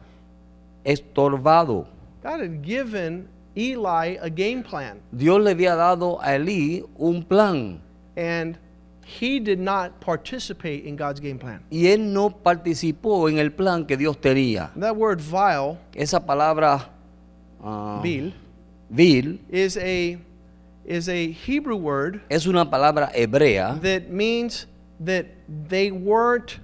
[0.84, 1.86] estorbado.
[2.24, 7.80] God had given Eli a game plan, Dios le había dado a Elí un plan
[8.16, 8.58] and
[9.02, 11.60] he did not participate in God's game plan.
[11.70, 14.70] y él no participó en el plan que Dios tenía.
[14.76, 16.90] That word vile, Esa palabra
[17.62, 18.32] ah, vil,
[18.90, 20.18] vil is a
[20.84, 24.66] is a Hebrew word es una palabra hebrea that means
[25.04, 25.26] that
[25.68, 26.60] they weren't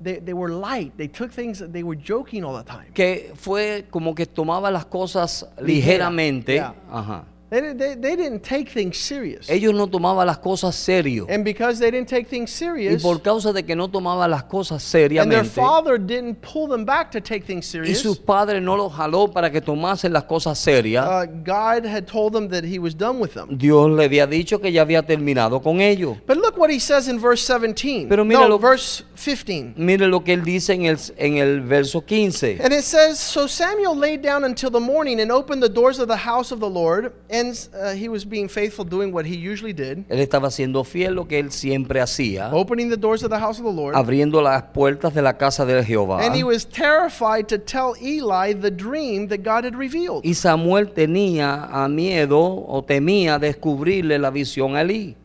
[0.00, 0.92] they, they were light.
[0.96, 2.92] They took things they were joking all the time.
[2.94, 6.54] que fue como que tomaba las cosas Ligera, ligeramente.
[6.54, 6.74] yeah.
[6.90, 7.24] Ajá.
[7.48, 9.48] They, didn't- they, they didn't take things serious.
[9.48, 11.26] Ellos no tomaban las cosas serio.
[11.28, 14.42] And because they didn't take things serious, Y por causa de que no tomaban las
[14.44, 18.18] cosas seriamente, and their father didn't pull them back to take things serious, y sus
[18.18, 22.48] padres no los jaló para que tomasen las cosas serias, uh, God had told them
[22.48, 23.56] that he was done with them.
[23.56, 26.16] Dios le había dicho que ya había terminado con ellos.
[26.26, 28.08] But look what he says in verse 17.
[28.08, 29.74] Pero mira no, lo- verse 15.
[29.76, 32.58] Mire lo que él dice en el, en el verso 15.
[32.60, 36.08] And it says, So Samuel laid down until the morning and opened the doors of
[36.08, 37.12] the house of the Lord.
[37.30, 37.35] And
[37.74, 41.26] uh, he was being faithful, doing what he usually did, Él estaba siendo fiel lo
[41.26, 43.94] que él siempre hacía, opening the doors of the house of the Lord.
[43.96, 46.24] abriendo las puertas de la casa de Jehová.
[46.24, 50.22] And he was terrified to tell Eli the dream that God had revealed.
[50.24, 55.16] Y Samuel tenía a miedo o temía descubrirle la visión a Elí.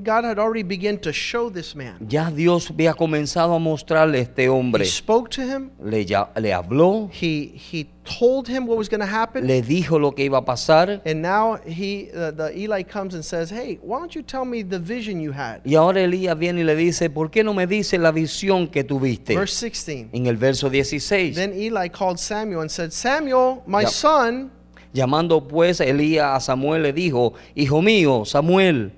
[0.00, 1.96] God had already begun to show this man.
[2.08, 4.84] Ya Dios había comenzado a mostrarle a este He hombre.
[4.84, 5.70] spoke to him.
[5.82, 9.46] Le, ya- le habló, He he told him what was going to happen.
[9.46, 11.02] le dijo lo que iba a pasar.
[11.04, 14.62] And now he uh, the Eli comes and says, "Hey, why don't you tell me
[14.62, 17.66] the vision you had?" Y ahora Elías viene y le dice, ¿por qué no me
[17.66, 19.36] dice la visión que tuviste?
[19.36, 20.08] Verse 16.
[20.12, 21.34] En el verso 16.
[21.36, 24.50] Then Eli called Samuel and said, "Samuel, my son."
[24.94, 28.92] Llamando pues Elías a Samuel le dijo, Hijo mío, Samuel.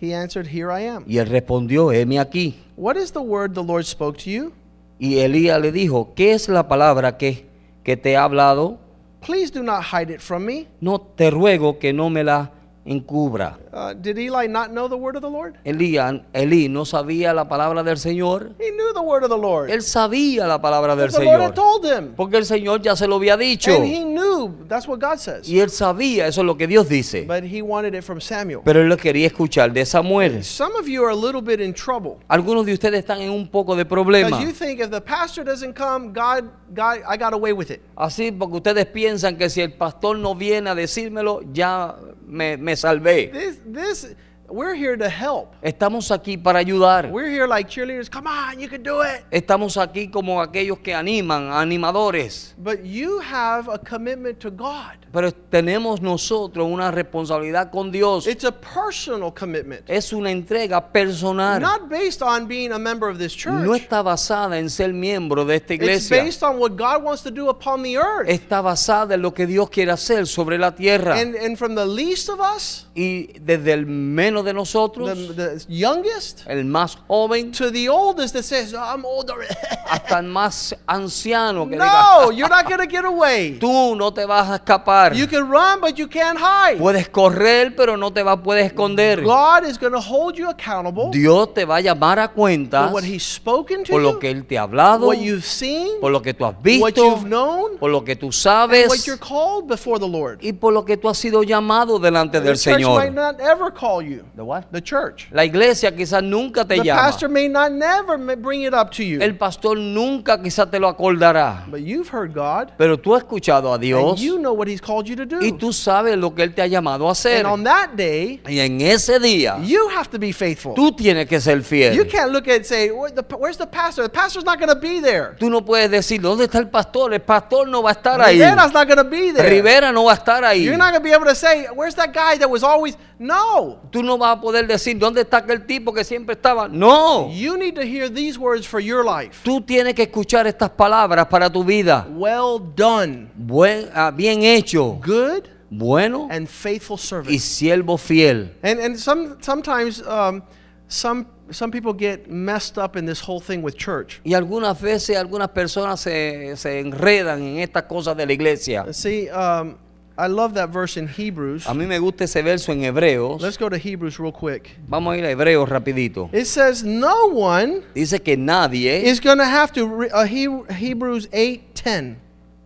[0.00, 2.54] He answered, "Here I am." Y él respondió, heme aquí.
[2.76, 4.52] What is the word the Lord spoke to you?
[4.98, 7.46] Y Elías le dijo, ¿qué es la palabra que,
[7.82, 8.78] que te ha hablado?
[9.26, 10.66] Please do not hide it from me.
[10.80, 12.52] No te ruego que no me la
[12.84, 13.58] encubra.
[13.72, 15.56] Uh, did Eli not know the word of the Lord?
[15.64, 18.52] Elías, Elí no sabía la palabra del Señor.
[18.58, 19.70] He knew the word of the Lord.
[19.70, 21.54] Él sabía la palabra del Lord had Señor.
[21.54, 22.14] told him.
[22.16, 23.74] Porque el Señor ya se lo había dicho.
[23.74, 24.54] And he knew.
[24.68, 25.48] That's what God says.
[25.48, 27.26] Y él sabía, eso es lo que Dios dice.
[27.26, 28.62] But he wanted it from Samuel.
[28.64, 30.42] Pero él lo quería escuchar de Samuel.
[30.42, 32.16] Some of you are a little bit in trouble.
[32.28, 34.40] Algunos de ustedes están en un poco de Because problema.
[34.40, 37.80] you think if the pastor doesn't come, God, God, I got away with it.
[37.96, 42.76] Así porque ustedes piensan que si el pastor no viene a decírmelo, ya me, me
[42.80, 43.30] salvé.
[43.32, 44.16] This, this,
[44.50, 45.54] we're here to help.
[45.62, 47.10] Estamos aquí para ayudar.
[47.10, 48.10] We're here like cheerleaders.
[48.10, 49.22] Come on, you can do it.
[49.30, 52.54] Estamos aquí como aquellos que animan, animadores.
[52.58, 54.96] But you have a commitment to God.
[55.12, 58.26] Pero tenemos nosotros una responsabilidad con Dios.
[58.28, 61.60] It's a personal commitment, Es una entrega personal.
[61.60, 63.64] not based on being a member of this church.
[63.64, 66.22] No está basada en ser miembro de esta It's iglesia.
[66.22, 68.28] based on what God wants to do upon the earth.
[68.28, 71.18] Está basada en lo que Dios quiere hacer sobre la tierra.
[71.18, 75.58] And, and from the least of us Y desde el menos menos de nosotros, the,
[75.58, 79.46] the youngest, el más joven, to the oldest that says, I'm older.
[79.86, 83.58] hasta el más anciano que no, diga, you're not to get away.
[83.60, 85.14] tú no te vas a escapar.
[85.14, 86.78] You can run, but you can't hide.
[86.78, 89.22] Puedes correr, pero no te va, puedes esconder.
[89.22, 93.24] God is to hold you accountable Dios te va a llamar a cuentas what He's
[93.24, 96.34] spoken to por lo que Él te ha hablado, what you've seen, por lo que
[96.34, 99.66] tú has what visto, you've known, por lo que tú and sabes what you're called
[99.66, 100.38] before the Lord.
[100.40, 103.14] y por lo que tú has sido llamado delante del church might Señor.
[103.14, 104.24] not ever call you.
[104.36, 104.66] The what?
[104.72, 105.28] The church.
[105.32, 107.00] La iglesia quizás nunca te The llama.
[107.02, 109.20] pastor may not never bring it up to you.
[109.20, 111.64] El pastor nunca quizás te lo acordará.
[111.68, 114.80] But you've heard God, Pero tú has escuchado a and Dios you know what He's
[114.80, 115.40] called you to do.
[115.40, 117.38] y tú sabes lo que Él te ha llamado a hacer.
[117.38, 120.74] And on that day, Y en ese día you have to be faithful.
[120.74, 122.06] tú tienes que ser You fiel.
[122.08, 124.02] can't look at and say, Where the, Where's the pastor?
[124.02, 125.36] The pastor's not going to be there.
[125.38, 127.12] Tú no puedes decir, ¿dónde está el pastor?
[127.12, 128.38] El pastor no va a estar ahí.
[128.38, 129.48] Rivera's not going to be there.
[129.50, 130.64] Rivera no va a estar ahí.
[130.64, 132.96] You're not going to be able to say, Where's that guy that was always.
[133.18, 133.80] No.
[133.90, 136.68] Tú no vas a poder decir, ¿dónde está aquel tipo que siempre estaba?
[136.68, 137.28] No.
[137.32, 139.40] You need to hear these words for your life.
[139.42, 142.06] Tú tienes que escuchar estas palabras para tu vida.
[142.08, 147.40] Well done, Buen, ah, bien hecho, good bueno and faithful y servant.
[147.40, 148.52] siervo fiel.
[148.62, 150.42] And and some sometimes um,
[150.88, 154.20] some some people get messed up in this whole thing with church.
[154.24, 158.92] Y algunas veces algunas personas se, se enredan en estas cosas de la iglesia.
[158.92, 159.76] See, um,
[160.18, 161.66] I love that verse in Hebrews.
[161.66, 163.40] A mí me gusta ese verso en Hebreos.
[163.40, 164.76] Let's go to Hebrews real quick.
[164.86, 166.28] Vamos a ir a Hebreos rapidito.
[166.32, 170.46] It says no one Dice que nadie, is going to have to re- uh, he,
[170.70, 172.16] Hebrews 8:10.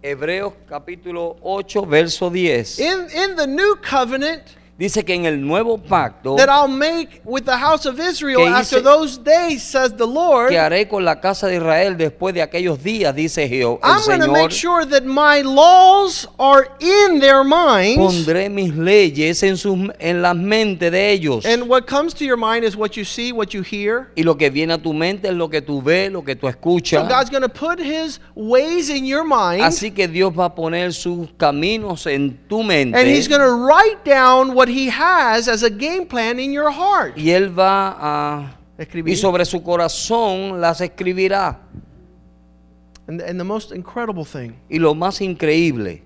[0.02, 2.80] Hebreos capítulo 8, verso 10.
[2.80, 4.42] In in the new covenant
[4.76, 8.48] Dice que en el nuevo pacto that I'll make with the house of Israel Que
[8.48, 12.42] after those days says the Lord, que haré con la casa de Israel después de
[12.42, 17.44] aquellos días, dice Jehová, I'm going to make sure that my laws are in their
[17.44, 17.98] minds.
[17.98, 21.46] Pondré mis leyes en, sus, en las mentes de ellos.
[21.46, 24.10] And what comes to your mind is what you see, what you hear.
[24.16, 26.48] Y lo que viene a tu mente es lo que tú ves, lo que tú
[26.48, 27.00] escuchas.
[27.00, 30.54] So God's going to put his ways in your mind Así que Dios va a
[30.56, 32.98] poner sus caminos en tu mente.
[32.98, 36.70] and he's going to write down what he has as a game plan in your
[36.70, 37.16] heart.
[37.16, 38.56] y Él va a...
[38.76, 39.12] Escribir.
[39.12, 41.60] Y sobre su corazón las escribirá.
[43.06, 46.02] And, and the most incredible thing, Y lo más increíble,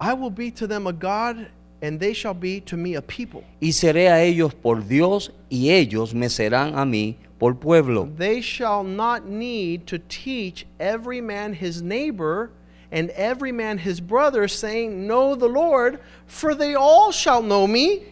[0.00, 1.46] I will be to them a God
[1.80, 3.44] and they shall be to me a people.
[3.60, 8.08] y seré a ellos por Dios y ellos me serán a mí por pueblo.
[8.16, 12.50] They shall not need to teach every man his neighbor
[12.92, 18.04] and every man his brother, saying, Know the Lord, for they all shall know me,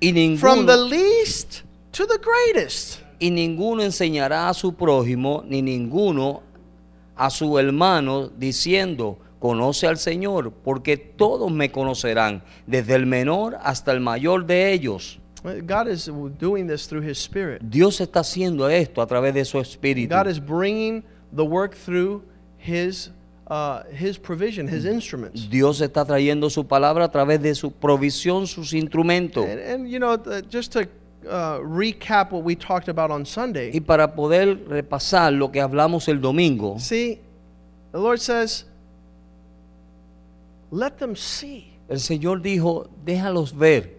[0.00, 3.00] Y from the ninguno, least to the greatest.
[3.20, 6.42] y ninguno enseñará a su prójimo, ni ninguno
[7.14, 13.92] a su hermano, diciendo, conoce al Señor, porque todos me conocerán, desde el menor hasta
[13.92, 15.18] el mayor de ellos.
[15.44, 17.60] God is doing this through His Spirit.
[17.62, 20.08] Dios está haciendo esto a través de su espíritu.
[20.14, 21.02] God is bringing
[21.34, 22.22] the work through
[22.58, 23.10] His
[23.52, 25.48] uh, His provision, His instruments.
[25.50, 29.44] Dios está trayendo su palabra a través de su provisión, sus instrumentos.
[29.44, 30.80] And, and you know, th- just to
[31.28, 33.80] uh, recap what we talked about on Y Sunday.
[33.80, 37.18] para poder repasar lo que hablamos el domingo, See,
[37.92, 38.64] the Lord says,
[40.70, 41.72] "Let them see.
[41.88, 43.98] el Señor dijo, déjalos ver,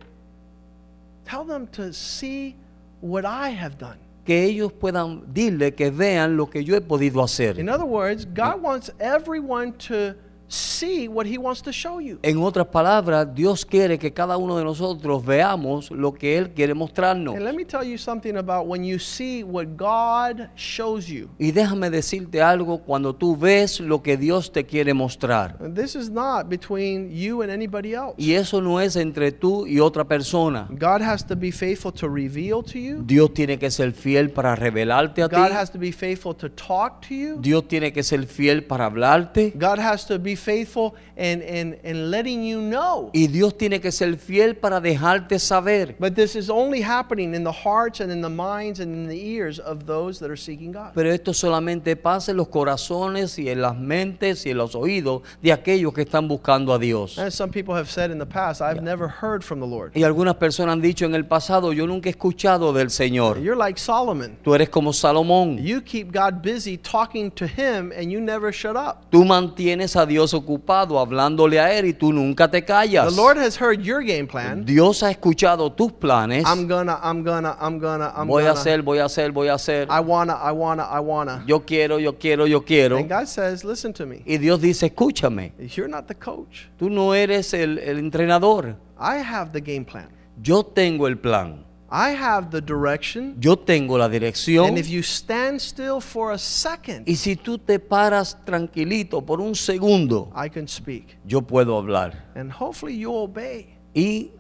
[1.26, 2.56] Tell them to see
[3.02, 7.22] what I have done." Que ellos puedan dirle que vean lo que yo he podido
[7.22, 7.60] hacer.
[7.60, 10.16] In other words, God wants everyone to
[10.54, 12.20] see what He wants to show you.
[12.22, 16.74] En otras palabras, Dios quiere que cada uno de nosotros veamos lo que Él quiere
[16.74, 17.36] mostrarnos.
[17.36, 21.30] And let me tell you something about when you see what God shows you.
[21.40, 26.10] Y déjame decirte algo, cuando tú ves lo que Dios te quiere mostrar, This is
[26.10, 28.14] not between you and anybody else.
[28.18, 30.68] y eso no es entre tú y otra persona.
[30.70, 33.02] God has to be faithful to reveal to you.
[33.04, 35.36] Dios tiene que ser fiel para revelarte a ti.
[35.36, 37.38] God has to be faithful to talk to you.
[37.40, 39.54] Dios tiene que ser fiel para hablarte.
[39.56, 43.10] God has to be faithful in, in, in letting you know.
[43.14, 45.96] Y Dios tiene que ser fiel para dejarte saber.
[46.00, 49.18] But this is only happening in the hearts and in the minds and in the
[49.18, 50.94] ears of those that are seeking God.
[50.94, 55.22] Pero esto solamente pasa en los corazones y en las mentes y en los oídos
[55.42, 57.18] de aquellos que están buscando a Dios.
[57.18, 59.92] As some people have said in the past, I've never heard from the Lord.
[59.96, 63.42] Y algunas personas han dicho en el pasado, yo nunca he escuchado del Señor.
[63.42, 64.38] You're like Solomon.
[64.44, 65.58] Tú eres como Salomón.
[65.58, 69.10] You keep God busy talking to him and you never shut up.
[69.10, 73.16] Tú mantienes a Dios ocupado hablándole a Él y tú nunca te The callas.
[73.16, 74.66] Lord has heard your game plan.
[74.66, 76.46] Dios ha escuchado tus planes.
[76.46, 78.60] I'm gonna, I'm gonna, I'm gonna, I'm Voy a gonna.
[78.60, 79.88] hacer, voy a hacer, voy a hacer.
[79.90, 81.44] I wanna, I wanna, I wanna.
[81.48, 82.98] Yo quiero, yo quiero, yo quiero.
[82.98, 84.22] And God says, listen to me.
[84.26, 85.54] Y Dios dice, escúchame.
[85.76, 86.68] You're not the coach.
[86.78, 88.76] Tú no eres el, el entrenador.
[89.00, 90.08] I have the game plan.
[90.42, 91.64] Yo tengo el plan,
[91.96, 93.36] I have the direction.
[93.40, 94.66] yo tengo la dirección.
[94.68, 99.40] And if you stand still for a second, Y si tú te paras tranquilito por
[99.40, 101.20] un segundo, I can speak.
[101.24, 102.32] yo puedo hablar.
[102.34, 103.76] And hopefully you obey.
[103.94, 104.32] Y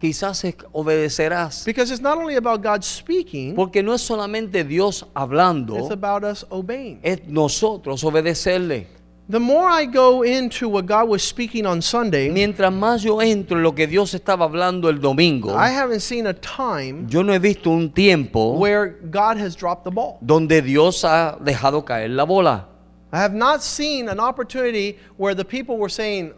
[0.00, 1.64] quizás obedecerás.
[1.64, 6.22] Because it's not only about God speaking, Porque no es solamente Dios it's hablando, about
[6.22, 7.00] us obeying.
[7.02, 8.86] es nosotros obedecerle.
[9.26, 13.56] The more I go into what God was speaking on Sunday, Mientras más yo entro
[13.56, 17.32] en lo que Dios estaba hablando el domingo, I haven't seen a time yo no
[17.32, 20.18] he visto un tiempo where God has dropped the ball.
[20.20, 22.66] donde Dios ha dejado caer la bola.
[23.12, 26.34] I have not seen an opportunity where the people were saying,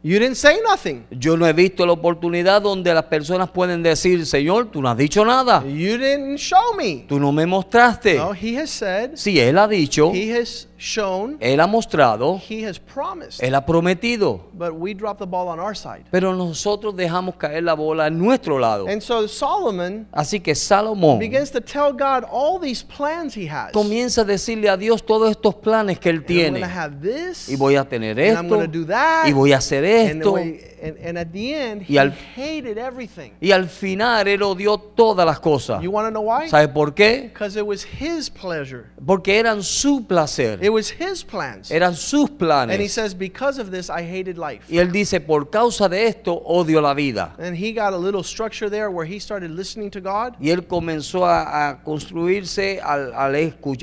[0.00, 1.06] You didn't say nothing.
[1.10, 4.96] Yo no he visto la oportunidad donde las personas pueden decir, Señor, tú no has
[4.96, 7.04] dicho nada, You didn't show me.
[7.08, 8.14] tú no me mostraste.
[8.16, 12.64] No, He has said, Si Él ha dicho, He has shown, Él ha mostrado, He
[12.66, 13.42] has promised.
[13.42, 14.40] Él ha prometido.
[14.52, 16.04] But we dropped the ball on our side.
[16.10, 18.86] Pero nosotros dejamos caer la bola en nuestro lado.
[18.88, 23.72] And so Solomon Así que Salomón begins to tell God all these plans he has.
[23.72, 26.60] comienza a decirle a Dios todos estos planes que Él And I'm going tiene.
[26.60, 27.48] to have this.
[27.48, 29.26] Y voy a tener and I'm esto, going to do that.
[29.26, 30.36] y voy a hacer and, esto.
[30.36, 33.32] and, and at the end, Y he al- hated everything.
[33.40, 35.82] Y al final Él odió todas las cosas.
[35.82, 36.48] You want to know why?
[36.48, 37.30] ¿Sabe por qué?
[37.32, 38.84] Because it was his pleasure.
[39.04, 41.70] Porque eran su placer, It was his plans.
[41.70, 42.92] eran sus And he planes.
[42.92, 44.64] says, because of this, I hated life.
[44.68, 47.34] Y Él dice, por causa de esto odio la vida.
[47.38, 50.34] And he got a little structure there where he started listening to God.
[50.40, 53.34] Y Él comenzó a, a construirse al,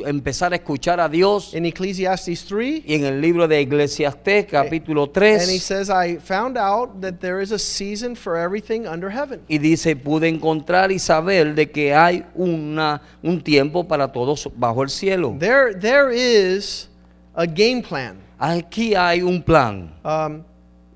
[0.06, 1.54] empezar a escuchar a Dios.
[1.54, 6.18] In Ecclesiastes 3, Y en el libro de Eclesiastés capítulo and he 3 says, I
[6.18, 9.42] found out that there is a season for everything under heaven.
[9.48, 14.84] y dice, pude encontrar y saber de que hay una, un tiempo para todos bajo
[14.84, 15.36] el cielo.
[15.40, 16.75] There, there is
[17.36, 18.18] a game plan.
[18.40, 19.94] Aquí hay un plan.
[20.04, 20.44] Um,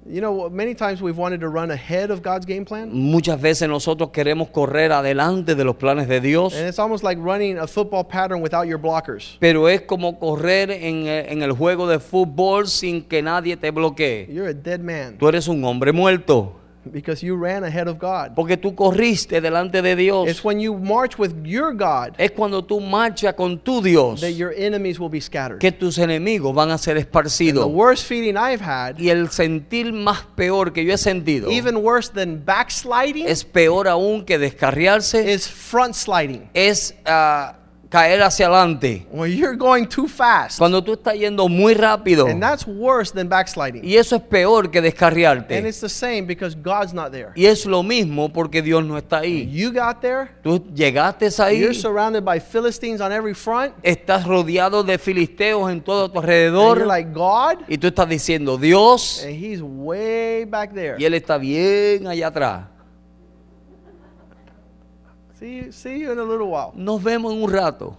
[0.06, 2.90] you know, many times we've wanted to run ahead of God's game plan.
[2.92, 7.20] Muchas veces nosotros queremos correr adelante de los planes de Dios, And it's almost like
[7.22, 9.38] running a football pattern without your blockers.
[9.40, 13.72] pero es como correr en, el- en el juego de fútbol sin que nadie te
[13.72, 14.28] bloquee.
[14.30, 16.59] You're a dead man Tú eres un hombre muerto
[16.92, 18.34] because you ran ahead of God.
[18.36, 20.28] porque tú corriste delante de Dios.
[20.30, 24.32] It's when you march with your God Es cuando tú marchas con tu Dios that
[24.34, 25.60] your enemies will be scattered.
[25.60, 27.66] que tus enemigos van a ser The esparcidos.
[27.72, 32.12] worst feeling I've had, Y el sentir más peor que yo he sentido even worse
[32.14, 36.50] than backsliding, es peor aún que descarriarse, is front sliding.
[36.54, 37.56] es ah,
[37.90, 39.08] caer hacia adelante.
[39.12, 40.60] When you're going too fast.
[40.60, 42.28] Cuando tú estás yendo muy rápido.
[42.28, 43.84] And that's worse than backsliding.
[43.84, 45.68] Y eso es peor que And descarriarte.
[45.68, 47.32] it's the same because God's not there.
[47.36, 49.50] Y es lo mismo porque Dios no está ahí.
[49.52, 54.84] You got there, Tú llegaste ahí, you're surrounded by Philistines on every front, estás rodeado
[54.84, 56.86] de filisteos en todo tu and you're alrededor.
[56.88, 59.24] like, God, Y tú estás diciendo Dios.
[59.26, 60.96] and He's way back there.
[61.00, 62.64] Y Él está bien allá atrás.
[65.40, 67.96] See, see you in a little while Nos vemos en un rato.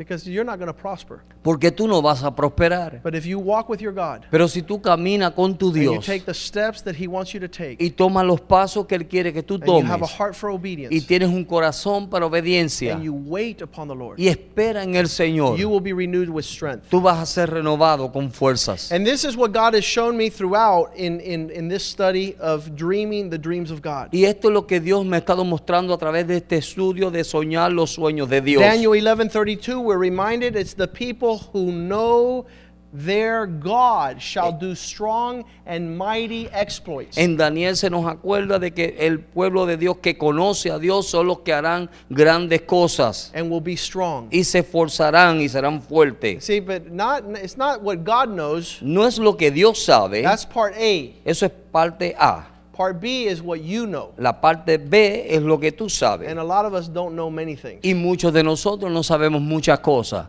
[0.00, 1.20] Because you're not going to prosper.
[1.42, 3.00] Porque tú no vas a prosperar.
[3.02, 5.90] But if you walk with your God Pero si tú caminas con tu and you
[5.92, 8.94] Dios take the steps that He wants you to take, y tomas los pasos que
[8.94, 11.44] Él quiere que tú and you have a tomes heart for y obedience, tienes un
[11.44, 15.68] corazón para obediencia and you wait upon the Lord, y espera en el Señor, you
[15.68, 16.88] will be renewed with strength.
[16.88, 18.90] tú vas a ser renovado con fuerzas.
[18.92, 22.74] And this is what God has shown me throughout in, in, in this study of
[22.74, 24.08] dreaming the dreams of God.
[24.12, 27.10] Y esto es lo que Dios me ha estado mostrando a través de este estudio
[27.10, 28.62] de soñar los sueños de Dios.
[28.62, 32.46] Daniel 11:32 we're reminded it's the people who know
[32.92, 37.16] their God shall do strong and mighty exploits.
[37.18, 41.08] En Daniel se nos acuerda de que el pueblo de Dios que conoce a Dios
[41.08, 44.28] son los que harán grandes cosas and will be strong.
[44.32, 46.44] y se esforzarán y serán fuertes.
[46.44, 48.78] See, but not it's not what God knows.
[48.82, 51.14] No es lo que Dios sabe, That's part A.
[51.24, 52.46] eso es parte A.
[52.80, 54.14] Part B is what you know.
[54.16, 56.30] La parte B es lo que tú sabes.
[56.30, 57.80] And a lot of us don't know many things.
[57.84, 60.28] Y muchos de nosotros no sabemos muchas cosas.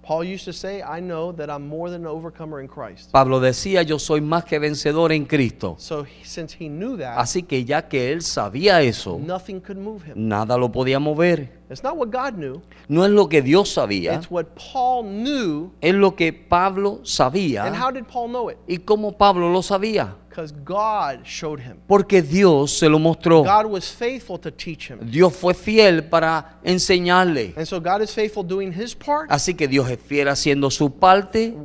[0.00, 3.12] Paul used to say, I know that I'm more than an overcomer in Christ.
[3.12, 5.76] Pablo decía, yo soy más que vencedor en Cristo.
[5.78, 10.02] So since he knew that, Así que ya que él sabía eso, nothing could move
[10.06, 10.14] him.
[10.16, 11.50] nada lo podía mover.
[11.68, 12.62] It's not what God knew.
[12.88, 15.72] No es lo que Dios sabía, It's what Paul knew.
[15.82, 17.70] es lo que Pablo And sabía.
[17.78, 18.56] how did Paul know it?
[18.66, 20.16] ¿Y cómo Pablo lo sabía?
[20.38, 21.80] Because God showed him.
[21.88, 23.42] Porque Dios se lo mostró.
[23.42, 25.00] God was faithful to teach him.
[25.00, 27.54] Dios fue fiel para enseñarle.
[27.56, 29.28] And so God is faithful doing his part.
[29.30, 31.56] Así que Dios es fiel haciendo su parte.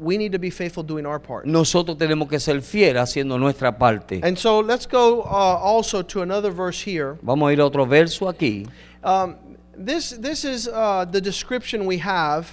[0.00, 1.46] We need to be faithful doing our part.
[1.46, 4.20] Nosotros tenemos que ser fieles haciendo nuestra parte.
[4.24, 7.18] And so let's go uh, also to another verse here.
[7.22, 8.66] Vamos a ir a otro verso aquí.
[9.04, 9.36] Um,
[9.76, 12.50] this, this is uh, the description we have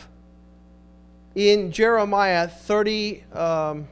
[1.33, 3.87] in Jeremiah 30, um,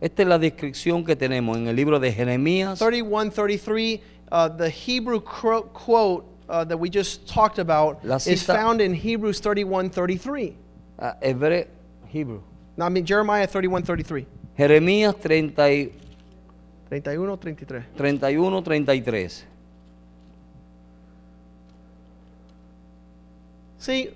[0.00, 4.68] Esta es la descripción que tenemos en el libro de Jeremías 31 33, uh, the
[4.70, 10.54] Hebrew quote uh, that we just talked about La is found in Hebrews 31 33.
[11.00, 11.66] ah, Hebre-
[12.12, 12.40] Hebrew.
[12.76, 14.24] No, I mean Jeremiah 31 33.
[14.56, 15.90] Jeremías 30 y-
[16.90, 17.82] 31 33.
[17.96, 19.44] 31, 33.
[23.78, 24.10] See,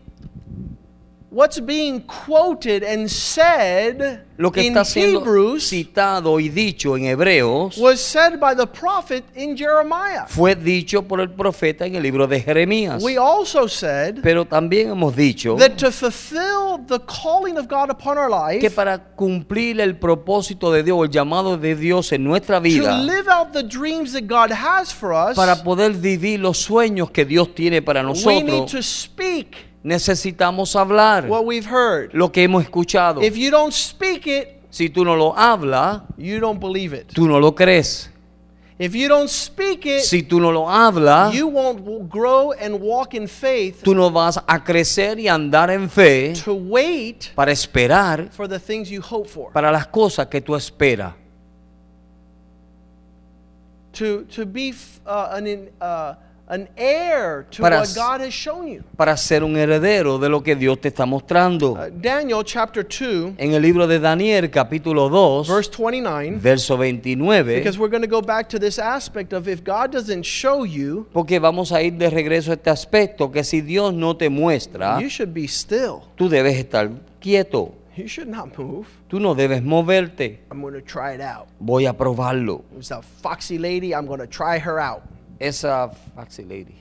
[1.33, 7.07] what's being quoted and said Lo que in está siendo Hebrews citado y dicho en
[7.07, 10.26] Hebreos was said by the prophet in Jeremiah.
[10.26, 13.03] fue dicho por el profeta en el libro de Jeremías.
[13.03, 18.18] We also said Pero también hemos dicho that to fulfill the calling of God upon
[18.18, 22.59] our life, que para cumplir el propósito de Dios, el llamado de Dios en nuestra
[22.59, 26.59] to vida, live out the dreams that God has for us, para poder vivir los
[26.59, 32.11] sueños que Dios tiene para we need nosotros, to speak necesitamos hablar what we've heard.
[32.12, 33.22] lo que hemos escuchado.
[33.22, 37.12] If you don't speak it, Si tú no lo hablas, you don't believe it.
[37.12, 38.09] tú no lo crees.
[38.78, 43.14] If you don't speak it, Si tú no lo hablas, you won't grow and walk
[43.14, 48.30] in faith tú no vas a crecer y andar en fe to wait para esperar
[48.33, 49.53] for the things you hope for.
[49.53, 51.12] para las cosas que tú esperas.
[53.93, 54.72] To, to be
[55.07, 56.14] uh, an, uh,
[56.53, 58.83] an heir to Para what God has shown you.
[58.97, 61.73] Para ser un heredero de lo que Dios te está mostrando.
[61.73, 67.57] Uh, Daniel chapter 2, En el libro de Daniel, capítulo 2, verse 29, verso 29,
[67.57, 71.07] because we're going to go back to this aspect of if God doesn't show you,
[71.13, 75.01] porque vamos a ir de regreso a este aspecto, que si Dios no te muestra,
[75.01, 76.03] you should be still.
[76.17, 78.87] tú debes estar quieto, You should not move.
[79.09, 80.41] tú no debes moverte.
[80.51, 81.49] I'm going to try it out.
[81.61, 82.63] Voy a probarlo.
[82.77, 83.95] It's a foxy lady.
[83.95, 85.03] I'm going to try her out.
[85.43, 86.76] Esa foxy lady.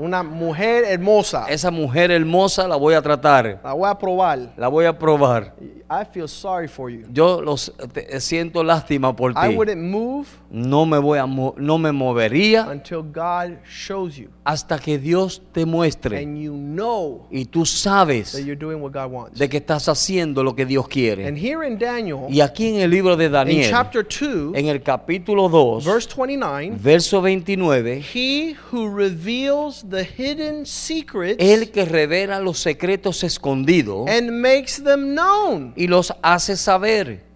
[0.00, 1.46] Una mujer hermosa.
[1.48, 4.52] Esa mujer hermosa la voy a tratar, La voy a probar.
[4.56, 5.54] la voy a probar.
[5.90, 7.06] I feel sorry for you.
[7.10, 9.56] Yo los, te- siento lástima por I ti.
[9.56, 14.98] wouldn't move No me voy a no me movería until God shows you hasta que
[14.98, 19.38] Dios te muestre and you know y tú sabes that you're doing what God wants.
[19.38, 21.22] de que estás haciendo lo que Dios And quiere.
[21.38, 24.82] here in Daniel, Y aquí en el libro de in Daniel, chapter 2, en el
[24.82, 32.40] capítulo 2, verse 29, verso 29, he who reveals the hidden secrets el que revela
[32.40, 35.72] los secretos escondidos and makes them known.
[35.76, 37.27] y los hace saber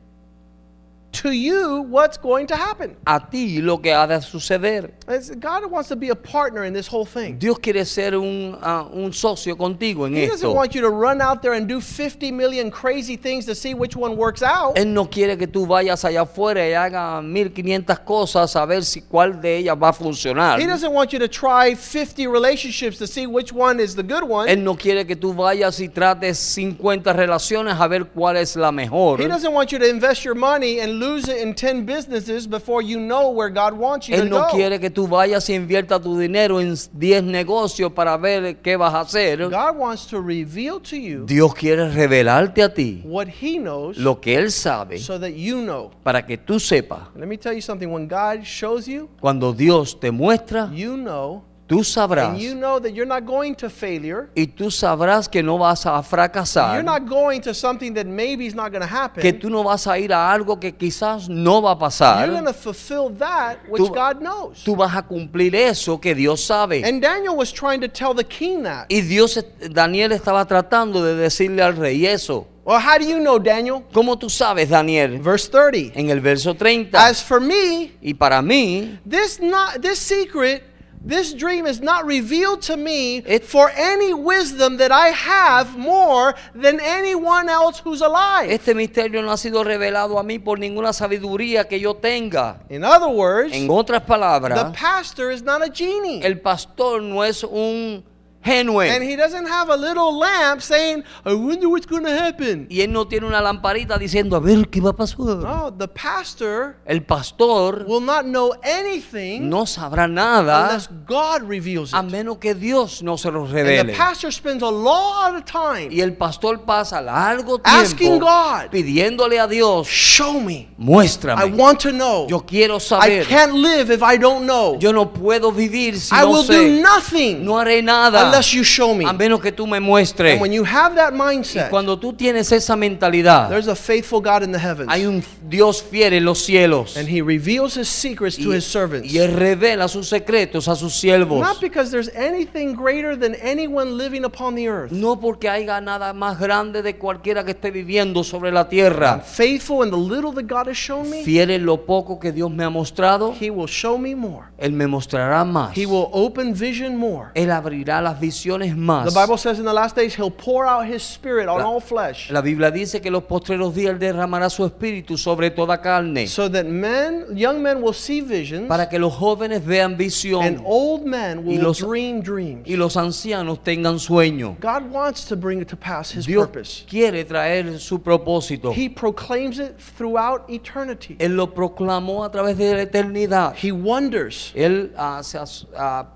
[1.13, 2.97] to you what's going to happen.
[3.07, 4.91] a ti lo que ha de suceder.
[5.09, 7.37] It's- God wants to be a partner in this whole thing.
[7.39, 10.53] Dios quiere ser un, ah, un socio contigo en He doesn't esto.
[10.53, 13.95] want you to run out there and do 50 million crazy things to see which
[13.95, 14.75] one works out.
[14.77, 19.03] Él no quiere que tú vayas allá afuera y hagas 1500 cosas a ver si
[19.03, 20.59] cuál de ellas va a funcionar.
[20.61, 24.23] He doesn't want you to try 50 relationships to see which one is the good
[24.25, 24.49] one.
[24.49, 28.73] Él no quiere que tú vayas y trates 50 relaciones a ver cuál es la
[28.73, 29.21] mejor.
[29.21, 32.83] He doesn't want you to invest your money and lose it in 10 businesses before
[32.83, 34.49] you know where God wants you Él to no go.
[34.51, 38.95] quiere que tú vayas y inviertas tu dinero en 10 negocios para ver qué vas
[38.95, 39.49] a hacer.
[39.49, 44.21] God wants to reveal to you Dios quiere revelarte a ti what He knows lo
[44.21, 45.91] que Él sabe so that you know.
[46.03, 47.09] para que tú sepas.
[47.17, 47.91] Let me tell you something.
[47.91, 51.43] When God shows you, Cuando Dios te muestra, you know,
[51.79, 52.39] tú sabrás.
[52.39, 54.29] you know that you're not going to failure.
[54.37, 56.85] Y tú sabrás que no vas a You're fracasar.
[56.85, 59.23] not going to something that maybe is not going to happen.
[59.23, 62.31] Que tú no vas a ir a algo que quizás no va a You're pasar.
[62.31, 64.63] going to fulfill that which Tú- God knows.
[64.65, 66.83] Tú vas a cumplir eso que Dios sabe.
[66.85, 68.87] And Daniel was trying to tell the king that.
[68.91, 69.39] Y Dios,
[69.71, 72.47] Daniel estaba tratando de decirle al rey eso.
[72.65, 73.83] Well, how do you know, Daniel?
[73.93, 75.19] ¿Cómo tú sabes, Daniel?
[75.21, 75.99] Verse 30.
[75.99, 76.97] En el verso 30.
[76.97, 80.63] As for me, Y para mí, this not this secret,
[81.05, 86.35] this dream is not revealed to me It- for any wisdom that I have more
[86.55, 88.51] than anyone else who's alive.
[88.53, 92.61] este misterio no ha sido revelado a mí por ninguna sabiduría que yo tenga.
[92.69, 96.21] In other words, En otras palabras, the pastor is not a genie.
[96.23, 98.05] el pastor no es un
[98.45, 98.81] genue.
[98.83, 102.67] And he doesn't have a little lamp saying, I wonder what's going to happen.
[102.71, 105.19] Y él no tiene una lamparita diciendo, a ver qué va a pasar.
[105.43, 111.93] No, the pastor El pastor will not know anything no sabrá nada unless God reveals
[111.95, 112.05] a it.
[112.11, 113.97] menos que Dios no se lo And the revele.
[113.97, 118.71] pastor spends a lot of time Y el pastor pasa largo Asking tiempo God.
[118.71, 120.69] pidiéndole a Dios, show me.
[120.79, 121.57] I muéstrame.
[121.57, 122.27] want to know.
[122.29, 123.25] Yo quiero I saber.
[123.27, 124.79] can't live if I don't know.
[124.81, 128.65] Yo no puedo vivir si I no will do nothing No haré nada unless you
[128.65, 129.05] show me.
[129.07, 130.33] a menos que tú me muestres.
[130.33, 134.21] And when you have that Y mindset, cuando tú tienes esa mentalidad, there's a faithful
[134.21, 134.89] God in the heavens.
[134.91, 136.97] hay un Dios fiel en los cielos.
[136.97, 139.13] And he reveals his secrets to Y, his servants.
[139.13, 141.41] y Él revela sus secretos a sus siervos.
[141.41, 144.93] Not because there's anything greater than anyone living upon the earth.
[144.93, 149.21] No porque haya nada más grande de cualquiera que esté viviendo sobre la tierra.
[149.21, 152.51] Faithful in the little that God has shown me, Fiel en lo poco que Dios
[152.51, 154.47] me ha mostrado, he will show me more.
[154.59, 155.77] Él me mostrará más.
[155.77, 157.31] He will open vision more.
[157.35, 159.13] Él abrirá las visiones más.
[159.13, 161.81] The Bible says in the last days he'll pour out his spirit on La- all
[161.81, 162.31] flesh.
[162.31, 166.27] La Biblia dice que los postreros días Él derramará su espíritu sobre toda carne.
[166.29, 170.63] So that men, young men will see visions Para que los jóvenes vean and visión
[170.65, 172.63] old men Y will los- dream dreams.
[172.69, 174.57] y los ancianos tengan sueño.
[174.61, 176.85] God wants to bring to pass his Dios purpose.
[176.89, 178.73] quiere traer su propósito.
[178.73, 181.17] He proclaims it throughout eternity.
[181.19, 183.55] Él lo proclamó a través de la eternidad.
[183.61, 184.93] He wonders Él
[185.23, 185.39] se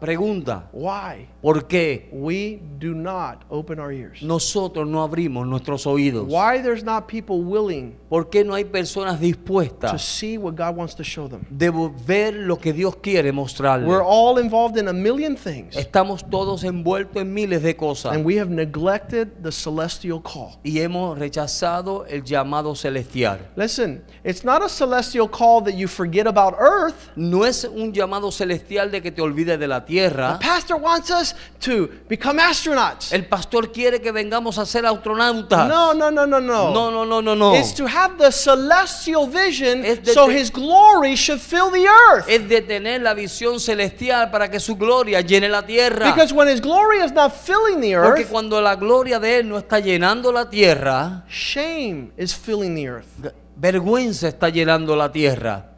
[0.00, 4.22] pregunta, why ¿por qué we do not open our ears.
[4.22, 6.26] nosotros no abrimos nuestros oídos?
[6.28, 10.76] Why there's not people willing ¿Por qué no hay personas to dispuestas see what God
[10.76, 11.44] wants to show them.
[11.50, 11.70] de
[12.06, 13.88] ver lo que Dios quiere mostrarles?
[13.88, 18.24] We're all involved in a million things, Estamos todos envueltos en miles de cosas and
[18.24, 20.58] we have neglected the celestial call.
[20.64, 23.38] y hemos rechazado el llamado celestial.
[23.56, 27.10] Listen, it's not a celestial call that you forget about earth.
[27.16, 30.38] No es un llamado celestial de que te olvides de la The tierra.
[30.40, 33.12] pastor wants us to become astronauts.
[33.12, 35.68] El pastor quiere que vengamos a ser astronautas.
[35.68, 36.72] No, no, no, no, no.
[36.72, 37.34] no, no, no, no.
[37.34, 37.54] no.
[37.54, 42.28] It's to have the celestial vision so his glory should fill the earth.
[42.28, 46.10] Es de tener la visión celestial para que su gloria llene la tierra.
[46.12, 49.48] Because when his glory is not filling the Porque earth, cuando la gloria de Él
[49.48, 53.34] no está llenando la tierra, shame is filling the earth.
[53.56, 55.75] vergüenza está llenando la tierra.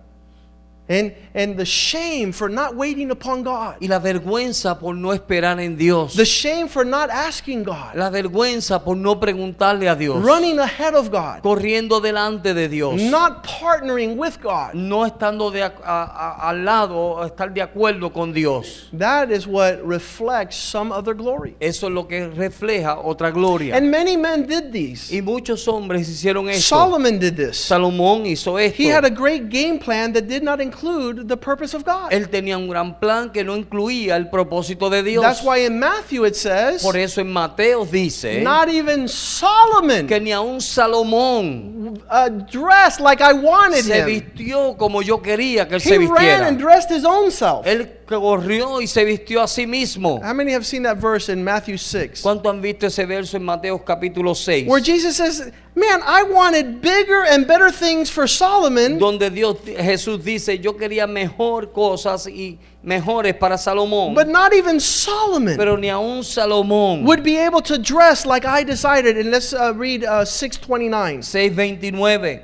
[0.90, 3.76] And, and the shame for not waiting upon God.
[3.78, 6.14] Y la vergüenza por no esperar en Dios.
[6.16, 7.94] The shame for not asking God.
[7.94, 10.24] La vergüenza por no preguntarle a Dios.
[10.24, 11.42] Running ahead of God.
[11.42, 13.02] Corriendo delante de Dios.
[13.02, 14.72] Not partnering with God.
[14.72, 16.04] No estando de, ac- a-
[16.38, 18.88] a- al lado estar de acuerdo con Dios.
[18.96, 21.54] That is what reflects some other glory.
[21.60, 23.76] Eso es lo que refleja otra gloria.
[23.76, 25.12] And many men did these.
[25.12, 26.62] Y muchos hombres hicieron esto.
[26.76, 27.58] Solomon did this.
[27.58, 28.82] Salomón hizo esto.
[28.82, 32.10] He had a great game plan that did not include the purpose of God.
[32.12, 35.22] Él tenía un gran plan que no incluía el propósito de Dios.
[35.22, 40.20] That's why in Matthew it says, Por eso en Mateo dice not even Solomon que
[40.20, 44.06] ni aun Salomón uh, dressed like I wanted se him.
[44.06, 46.46] vistió como yo quería que él se He ran vistiera.
[46.48, 47.66] and dressed his own self.
[47.66, 50.20] Él corrió y se vistió a sí mismo.
[50.24, 52.22] How many have seen that verse in Matthew 6?
[52.22, 54.66] ¿Cuánto han visto ese verso en Mateo capítulo 6?
[54.66, 60.24] Where Jesus says, Man, I wanted bigger and better things for Solomon, Donde Dios, Jesús
[60.24, 64.14] dice, yo quería mejor cosas y mejores para Salomón.
[64.14, 67.04] but not even Solomon pero ni aun Salomón.
[67.04, 69.16] would be able to dress like I decided.
[69.18, 71.20] And let's uh, read uh, 629.
[71.20, 72.42] 6:29.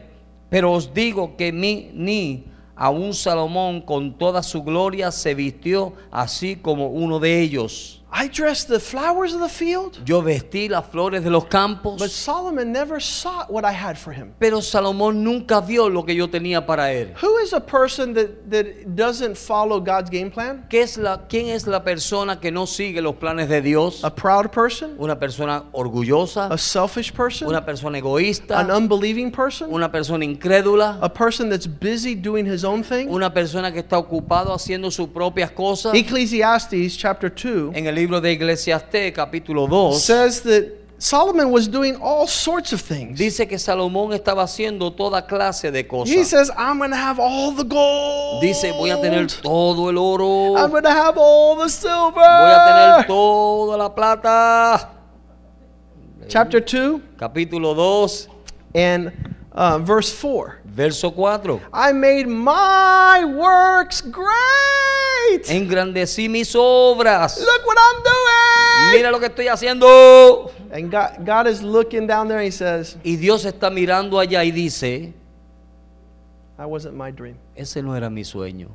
[0.50, 2.44] Pero os digo que mi, ni
[2.76, 8.02] aun Salomón con toda su gloria se vistió así como uno de ellos.
[8.16, 12.10] I dressed the flowers of the field, Yo vestí las flores de los campos, but
[12.10, 14.32] Solomon never saw what I had for him.
[14.38, 17.12] pero Salomón nunca vio lo que yo tenía para él.
[17.20, 20.64] Who is a person that, that doesn't follow God's game plan?
[20.70, 24.04] ¿Qué es la, ¿Quién es la persona que no sigue los planes de Dios?
[24.04, 24.94] A proud person?
[24.98, 27.48] Una persona orgullosa, A selfish person?
[27.48, 29.68] una persona egoísta, An unbelieving person?
[29.72, 33.08] una persona incrédula, A person that's busy doing his own thing?
[33.08, 35.92] una persona que está ocupado haciendo sus propias cosas.
[35.96, 40.64] Ecclesiastes chapter 2 En el libro de Eclesiastés capítulo 2 says that
[40.98, 43.18] Solomon was doing all sorts of things.
[43.18, 46.28] dice que Salomón estaba haciendo toda clase de He cosas.
[46.28, 48.40] says, I'm going to have all the gold.
[48.42, 52.20] Dice, voy a tener todo el oro, I'm voy going to have all the silver.
[52.20, 52.64] a
[52.98, 54.90] tener toda la plata.
[56.28, 58.30] Chapter 2 Capítulo 2,
[58.76, 60.58] and uh, verse 4.
[60.64, 61.60] verso 4.
[61.72, 65.44] I made my works great.
[65.48, 67.38] Engrandecí mis obras.
[67.38, 68.96] Look what I'm doing.
[68.96, 70.50] Mira lo que estoy haciendo.
[70.72, 74.44] And God, God is looking down there and he says, Y Dios está mirando allá
[74.44, 75.12] y dice,
[76.56, 77.36] That wasn't my dream.
[77.56, 78.68] ese no era mi sueño.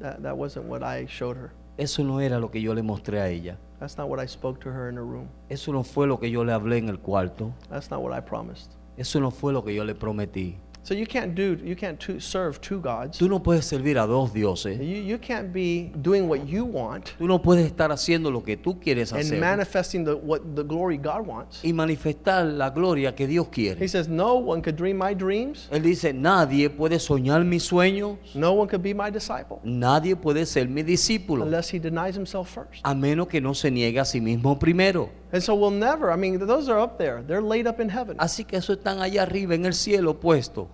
[0.00, 1.52] That, that wasn't what I showed her.
[1.78, 3.56] Eso no era lo que yo le mostré a ella.
[3.80, 5.28] That's not what I spoke to her in her room.
[5.50, 7.52] Eso no fue lo que yo le hablé en el cuarto.
[7.70, 8.70] That's not what I promised.
[8.96, 10.56] Eso no fue lo que yo le prometí.
[10.82, 13.18] So you can't do you can't two, serve two gods.
[13.18, 14.78] Tú no puedes servir a dos dioses.
[14.78, 18.56] You, you can't be doing what you want Tú no puedes estar haciendo lo que
[18.56, 21.58] tú quieres and hacer manifesting the what the glory God wants.
[21.64, 23.88] y manifestar la gloria que Dios He quiere.
[23.88, 25.66] says, No one could dream my dreams.
[25.72, 30.46] Él dice, nadie puede soñar mis sueños, No one could be my disciple nadie puede
[30.46, 32.80] ser mi discípulo, unless he denies himself first.
[32.84, 35.10] a menos que no se niegue a sí mismo primero.
[35.32, 37.22] And so we'll never, I mean, those are up there.
[37.22, 38.16] They're laid up in heaven.
[38.18, 40.68] Así que eso están allá arriba en el cielo puesto.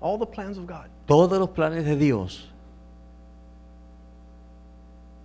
[0.00, 0.88] All the plans of God.
[1.06, 2.50] Todos los planes de Dios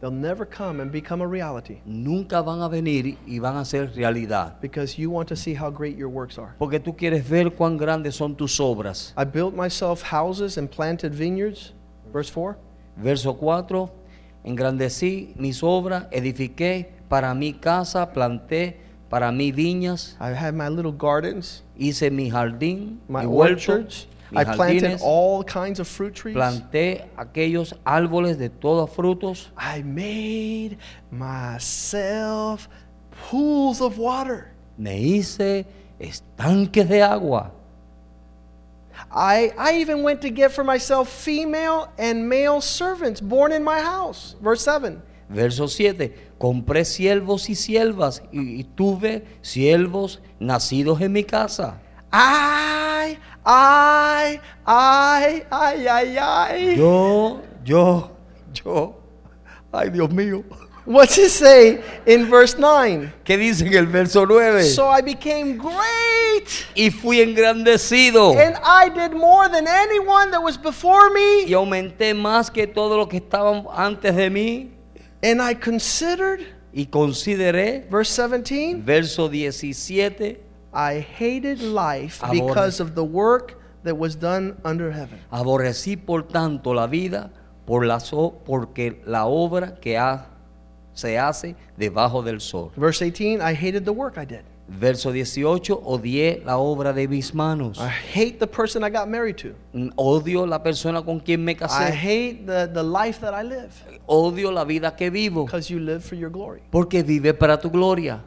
[0.01, 3.87] They'll never come and become a reality nunca van a venir y van a ser
[3.95, 4.59] realidad.
[4.61, 6.53] because you want to see how great your works are.
[6.59, 9.13] Porque tú quieres ver cuán grandes son tus obras.
[9.17, 11.73] I built myself houses and planted vineyards.
[12.11, 12.57] Verse 4.
[12.97, 13.89] Verso 4,
[14.43, 18.77] engrandecí mis obras, edifiqué para mi casa, planté
[19.09, 24.07] para mí viñas, I had my little gardens, hice mi jardín, my mi huerto, orchards.
[24.31, 26.35] mis I planted jardines, all kinds of fruit trees.
[26.35, 30.77] planté aquellos árboles de todos frutos, I made
[31.11, 32.67] myself
[33.29, 34.51] pools of water.
[34.77, 35.65] me hice
[35.99, 37.51] estanques de agua.
[39.11, 43.79] I, I even went to get for myself female and male servants born in my
[43.79, 44.35] house.
[44.41, 45.01] Verse 7.
[45.27, 51.81] Verso 7, compré siervos y siervas y, y tuve siervos nacidos en mi casa.
[52.13, 56.75] I, I, I, I, I, I.
[56.77, 58.11] Yo, yo,
[58.53, 58.95] yo,
[59.71, 60.43] ay Dios mío.
[60.85, 63.11] What's it say in verse 9?
[63.23, 64.63] ¿Qué dice en el verso 9?
[64.63, 70.61] So I became great, y fui engrandecido and I did more than anyone that was
[70.61, 71.55] before y me.
[71.55, 74.74] aumenté más que todo lo que estaban antes de mí
[75.25, 80.37] And I considered, y consideré, verse 17, verso 17,
[80.71, 85.19] I hated life because of the work that was done under heaven.
[85.31, 87.31] aborrecí por tanto la vida
[87.65, 90.27] por la so- porque la obra que ha-
[90.93, 92.71] se hace debajo del sol.
[92.77, 94.43] Verse 18, I hated the work I did.
[94.67, 97.77] Verso 18, odié la obra de mis manos.
[97.79, 99.53] I hate the person I got married to.
[99.95, 101.91] Odio la persona con quien me I casé.
[101.91, 103.71] hate the, the life that I live
[104.07, 106.61] Odio la vida que vivo because you live for your glory.
[106.71, 108.23] porque vive para tu gloria.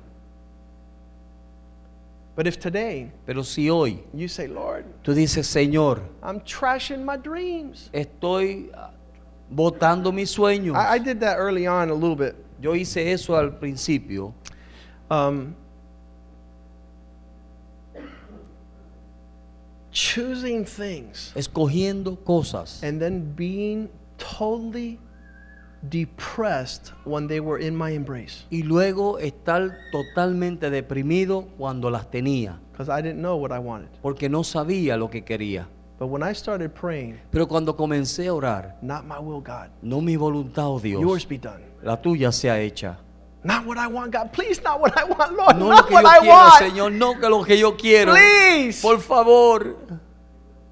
[2.37, 7.17] But if today Pero si hoy you say, Lord, tú dices, Señor, I'm trashing my
[7.17, 7.91] dreams.
[7.93, 8.93] estoy ah,
[9.51, 10.77] botando mis sueños.
[10.77, 12.37] I, I did that early on a little bit.
[12.61, 14.33] Yo hice eso al principio.
[15.11, 15.57] Um,
[19.91, 24.99] choosing things escogiendo cosas and then being totally
[25.89, 32.59] depressed when they were in my embrace y luego estar totalmente deprimido cuando las tenía,
[32.73, 33.89] because I didn't know what I wanted.
[34.03, 35.69] porque no sabía lo que quería.
[35.99, 40.01] But when I started praying, Pero cuando comencé a orar, not my will, God, no
[40.01, 41.63] mi voluntad, oh yours Dios, be done.
[41.83, 42.99] la tuya sea hecha.
[43.45, 44.33] Not what I want, God.
[44.33, 45.57] Please, not what I want, Lord.
[45.59, 46.63] No lo not que what yo I quiero, want.
[46.63, 48.13] Señor, no que lo que yo quiero.
[48.13, 48.83] Please.
[48.83, 49.77] Por favor.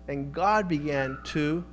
[0.09, 1.65] And God began to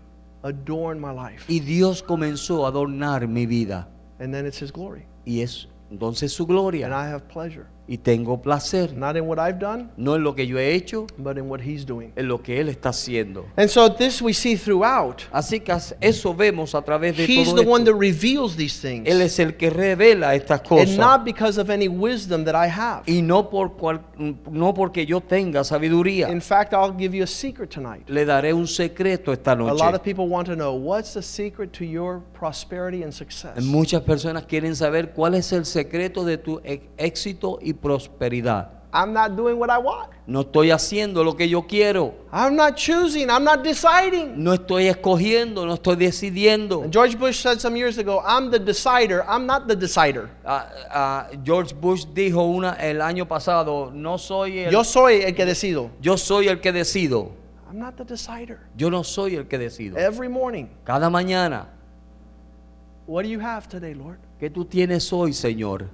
[0.44, 1.46] adorn my life.
[1.48, 3.88] Y Dios comenzó a adornar mi vida.
[4.20, 5.06] And then it's His glory.
[5.26, 6.86] Y es entonces su gloria.
[6.86, 6.94] And.
[6.94, 7.68] I have pleasure.
[7.86, 11.06] Y tengo placer, Not in what I've done, no en lo que yo he hecho,
[11.18, 12.14] but in what He's doing.
[12.16, 13.46] en lo que Él está haciendo.
[13.58, 15.24] And so this we see throughout.
[15.34, 19.06] Así que eso vemos a través de He's todo the one that reveals these things.
[19.06, 20.98] Él es el que revela estas And cosas.
[20.98, 23.04] not because of any wisdom that I have.
[23.06, 24.00] Y no, por cual-
[24.50, 26.30] no porque yo tenga sabiduría.
[26.30, 28.08] In fact, I'll give you a secret tonight.
[28.08, 29.96] Le daré un secreto esta A lot noche.
[29.96, 33.62] of people want to know what's the secret to your prosperity and success.
[33.62, 38.70] Muchas personas quieren saber cuál es el secreto de tu e- éxito y prosperidad.
[38.96, 40.12] I'm not doing what I want.
[40.28, 42.14] No estoy haciendo lo que yo quiero.
[42.32, 43.28] I'm not choosing.
[43.32, 44.36] I'm not deciding.
[44.44, 46.84] No estoy escogiendo, no estoy decidiendo.
[46.84, 49.24] And George Bush said some years ago, I'm the decider.
[49.28, 50.30] I'm not the decider.
[50.46, 55.34] Ah, ah, George Bush dijo una el año pasado, no soy el, Yo soy el
[55.34, 55.90] que decido.
[56.00, 57.32] yo soy el que decido.
[57.68, 58.60] I'm not the decider.
[58.78, 59.98] Yo no soy el que decido.
[59.98, 61.66] Every morning, Cada mañana,
[63.08, 64.20] what do you have today, Lord?
[64.40, 65.90] ¿qué tú tienes hoy, Señor?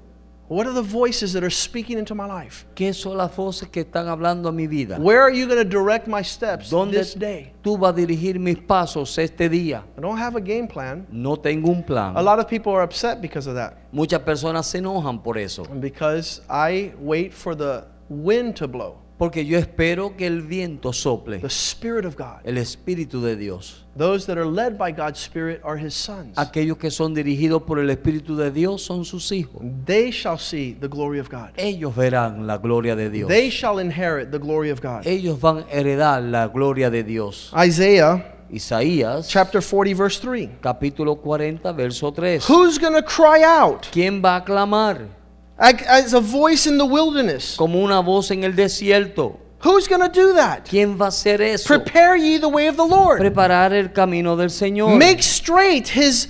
[0.49, 2.65] What are the voices that are speaking into my life?
[2.73, 4.97] ¿Qué son las voces que están hablando a mi vida?
[4.99, 7.53] Where are you going to direct my steps ¿Dónde this day?
[7.61, 9.83] tú vas a dirigir mis pasos este día?
[9.95, 11.05] I don't have a game plan.
[11.11, 12.17] No tengo un plan.
[12.17, 13.77] A lot of people are upset because of that.
[13.93, 15.65] Muchas personas se enojan por eso.
[15.69, 20.93] And because I wait for the wind to blow, Porque yo espero que el viento
[20.93, 22.39] sople, the Spirit of God.
[22.45, 23.85] el Espíritu de Dios.
[23.97, 26.37] Those that are led by God's Spirit are His sons.
[26.37, 29.61] Aquellos que son dirigidos por el Espíritu de Dios son sus hijos.
[29.85, 31.49] They shall see the glory of God.
[31.57, 33.27] Ellos verán la gloria de Dios.
[33.27, 35.05] They shall inherit the glory of God.
[35.05, 37.51] Ellos van a heredar la gloria de Dios.
[37.53, 40.49] Isaiah Isaías chapter 40, verse 3.
[40.61, 42.39] capítulo 40, verso 3.
[42.49, 45.18] Who's going to cry out ¿Quién va a clamar
[45.59, 47.55] as a voice in the wilderness?
[47.57, 49.37] como una voz en el desierto?
[49.61, 50.65] Who's going to do that?
[50.65, 51.67] ¿Quién va a hacer eso?
[51.67, 53.19] Prepare ye the way of the Lord.
[53.19, 54.97] Preparar el camino del Señor.
[54.97, 56.29] Make straight his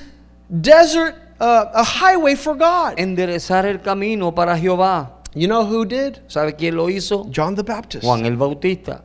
[0.50, 2.98] desert uh, a highway for God.
[2.98, 5.12] Enderezar el camino para Jehová.
[5.36, 6.22] You know who did?
[6.28, 7.30] ¿Sabe quién lo hizo?
[7.32, 8.04] John the Baptist.
[8.04, 9.04] Juan el Bautista.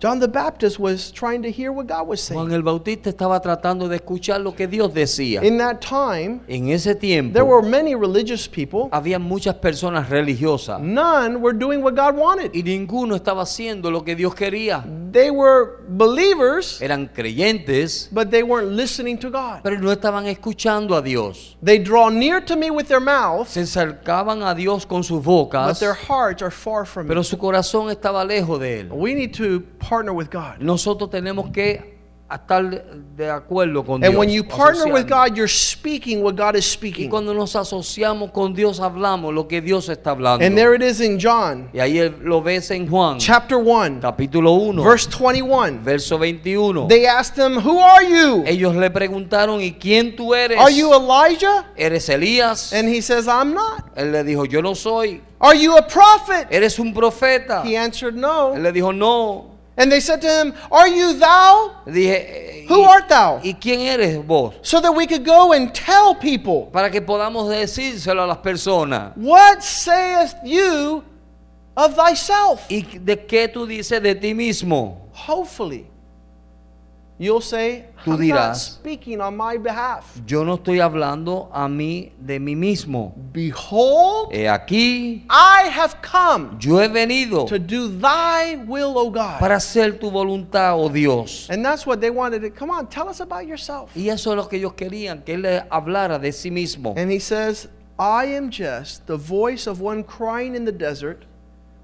[0.00, 2.40] John the Baptist was trying to hear what God was saying.
[2.40, 5.42] Juan el Bautista estaba tratando de escuchar lo que Dios decía.
[5.44, 8.88] In that time, En ese tiempo there were many religious people.
[8.92, 12.50] había muchas personas religiosas None were doing what God wanted.
[12.54, 14.82] y ninguno estaba haciendo lo que Dios quería.
[15.12, 19.60] They were believers, Eran creyentes, but they weren't listening to God.
[19.62, 21.56] pero no estaban escuchando a Dios.
[21.62, 25.26] They draw near to me with their mouths, Se acercaban a Dios con sus but
[25.50, 27.24] bocas, their hearts are far from pero me.
[27.24, 28.88] su corazón estaba lejos de él.
[28.90, 30.60] We need to partner with God.
[30.60, 31.98] Nosotros tenemos que
[32.30, 32.62] estar
[33.16, 34.16] de acuerdo con And Dios.
[34.16, 35.30] when you partner with asociarnos.
[35.30, 37.10] God, you're speaking what God is y speaking.
[37.10, 40.46] cuando nos asociamos con Dios, hablamos lo que Dios está hablando.
[40.46, 43.98] And there it is in John y ahí él- lo ves en Juan, chapter 1,
[44.00, 45.80] capítulo 1, verse 21.
[45.82, 46.86] verso 21.
[46.86, 48.44] They asked him, Who are you?
[48.46, 50.56] Ellos le preguntaron, ¿y quién tú eres?
[50.60, 51.66] Are you Elijah?
[51.76, 52.72] ¿Eres Elías?
[52.72, 53.90] And he says, I'm not.
[53.96, 55.20] Él le dijo, yo no soy.
[55.40, 56.46] Are you a prophet?
[56.52, 57.64] ¿Eres un profeta?
[57.64, 58.54] He answered, Él No.
[58.56, 59.58] le dijo, no.
[59.80, 61.72] And they said to him, Are you thou?
[61.86, 63.40] Dije, Who "¿Y- art thou?
[63.42, 64.54] ¿Y quién eres vos?
[64.62, 69.12] So that we could go and tell people, Para que podamos decírselo a las personas.
[69.16, 71.02] What sayest you
[71.76, 72.68] of thyself?
[72.70, 75.08] ¿Y de qué tú dices de ti mismo?
[75.26, 75.89] Hopefully,
[77.20, 80.20] you'll say, Tú I'm not dirás, speaking on my behalf.
[80.26, 83.14] Yo no estoy hablando a mí de mí mismo.
[83.32, 89.38] Behold, He aquí, I have come yo he venido to do thy will, O God.
[89.38, 91.48] para hacer tu voluntad, oh Dios.
[91.50, 92.40] And that's what they wanted.
[92.40, 93.90] To, Come on, tell us about yourself.
[93.94, 96.94] Y eso es lo que ellos querían, que él le hablara de sí mismo.
[96.96, 97.68] And he says,
[97.98, 101.26] I am just the voice of one crying in the desert.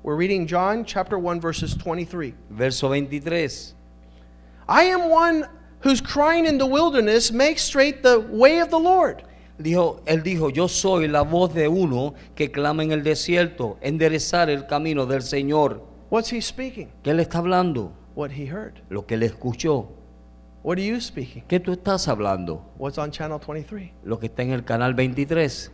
[0.03, 2.33] We're reading John chapter 1, verses 23.
[2.51, 3.75] Verso 23.
[4.69, 5.49] I am one
[5.81, 9.23] who's crying in the wilderness, make straight the way of the Lord.
[9.59, 14.51] Dijo, él dijo, yo soy la voz de uno que clama en el desierto, enderezar
[14.51, 15.83] el camino del Señor.
[16.11, 16.89] What's he speaking?
[17.03, 17.93] ¿Qué le está hablando?
[18.15, 18.83] What he heard.
[18.91, 19.89] Lo que le escuchó.
[20.63, 21.45] What are you speaking?
[21.47, 22.61] ¿Qué tú estás hablando?
[22.77, 23.93] What's on channel 23?
[24.03, 25.71] Lo que está en el canal 23,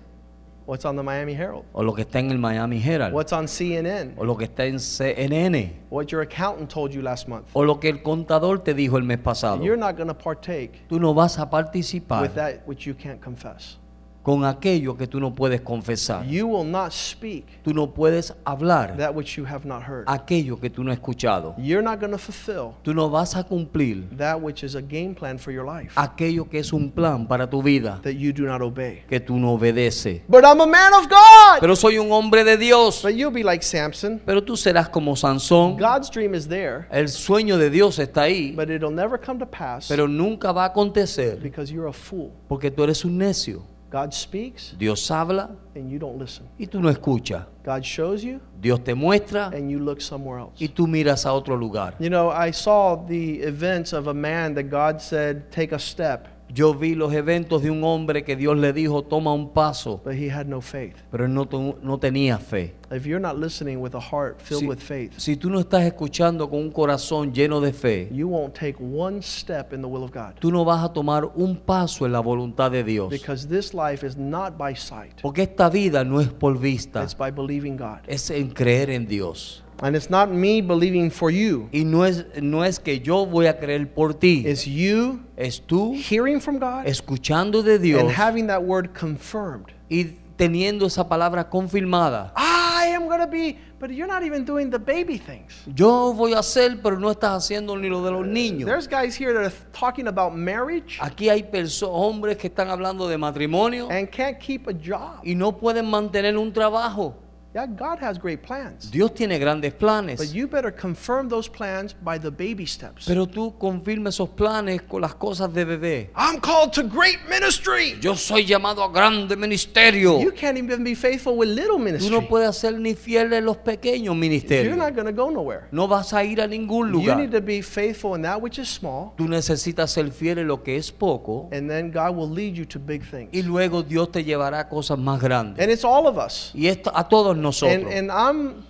[0.66, 1.64] What's on the Miami Herald?
[1.72, 4.14] o lo que está en el Miami Herald, What's on CNN?
[4.16, 7.46] o lo que está en CNN, What your accountant told you last month?
[7.52, 9.62] o lo que el contador te dijo el mes pasado.
[9.62, 13.78] You're not going to partake Tú no vas a with that which you can't confess.
[14.22, 16.24] Con aquello que tú no puedes confesar.
[16.26, 20.04] You will not speak Tú no puedes hablar that which you have not heard.
[20.06, 21.54] aquello que tú no has escuchado.
[21.58, 25.14] You're not going to fulfill Tú no vas a cumplir that which is a game
[25.14, 28.44] plan for your life aquello que es un plan para tu vida that you do
[28.44, 29.02] not obey.
[29.08, 30.22] que tú no obedeces.
[30.28, 31.60] But I'm a man of God.
[31.60, 33.02] Pero soy un hombre de Dios.
[33.02, 34.20] But you'll be like Samson.
[34.24, 35.76] Pero tú serás como Sansón.
[35.76, 39.46] God's dream is there, El sueño de Dios está ahí, but it'll never come to
[39.46, 42.30] pass pero nunca va a acontecer because you're a fool.
[42.48, 43.64] porque tú eres un necio.
[43.92, 46.48] God speaks Dios habla and you don't listen.
[46.58, 47.44] y tú no escuchas.
[47.62, 50.54] God shows you Dios te muestra and you look somewhere else.
[50.58, 51.94] y tú miras a otro lugar.
[51.98, 56.26] You know, I saw the events of a man that God said, take a step,
[56.54, 60.12] Yo vi los eventos de un hombre que Dios le dijo, toma un paso, but
[60.14, 60.96] he had no faith.
[61.10, 62.74] pero él no, tenía fe.
[62.90, 65.82] If you're not listening with a heart filled Si, with faith, si tú no estás
[65.84, 70.02] escuchando con un corazón lleno de fe, you won't take one step in the will
[70.04, 70.34] of God.
[70.40, 73.08] tú no vas a tomar un paso en la voluntad de Dios.
[73.08, 77.16] Because this life is not by sight, Porque esta vida no es por vista, it's
[77.16, 78.00] by believing God.
[78.06, 79.61] es en creer en Dios.
[79.82, 83.46] And it's not me believing for you, Y no es, no es que yo voy
[83.46, 88.10] a creer por ti, it's you es tú hearing from God escuchando de Dios and
[88.10, 89.72] having that word confirmed.
[89.90, 92.32] y teniendo esa palabra confirmada.
[92.36, 95.52] I am going to be, but you're not even doing the baby things.
[95.74, 98.66] Yo voy a hacer, pero no estás haciendo ni lo de los niños.
[98.66, 101.44] There's guys here that are talking about marriage Aquí hay
[101.82, 105.20] hombres que están hablando de matrimonio and can't keep a job.
[105.24, 107.16] y no pueden mantener un trabajo.
[107.54, 108.90] Yeah, God has great plans.
[108.90, 110.34] Dios tiene grandes But planes.
[110.34, 113.04] you better confirm those plans by the baby steps.
[113.06, 116.10] Pero tú confirma esos planes con las cosas de bebé.
[116.16, 117.98] I'm called to great ministry.
[118.00, 120.18] Yo soy llamado a grande ministerio.
[120.18, 122.10] You can't even be faithful with little Tú ministry.
[122.10, 124.76] no puedes ser ni fiel en los pequeños You're ministerios.
[124.76, 125.68] not going to go nowhere.
[125.72, 127.18] No vas a ir a ningún You lugar.
[127.18, 130.62] need to be faithful in that which is small, Tú necesitas ser fiel en lo
[130.62, 133.44] que es poco and then God will lead you to big y things.
[133.46, 135.62] luego Dios te llevará a cosas más grandes.
[135.62, 136.50] And it's all of us.
[136.54, 137.92] Y esto a todos nosotros.
[137.92, 138.64] and I'm,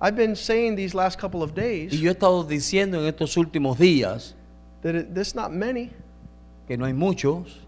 [0.00, 3.36] I've been saying these last couple of days Y yo he estado diciendo en estos
[3.36, 4.34] últimos días
[4.82, 5.90] that it, there's not many.
[6.66, 7.58] que no hay muchos.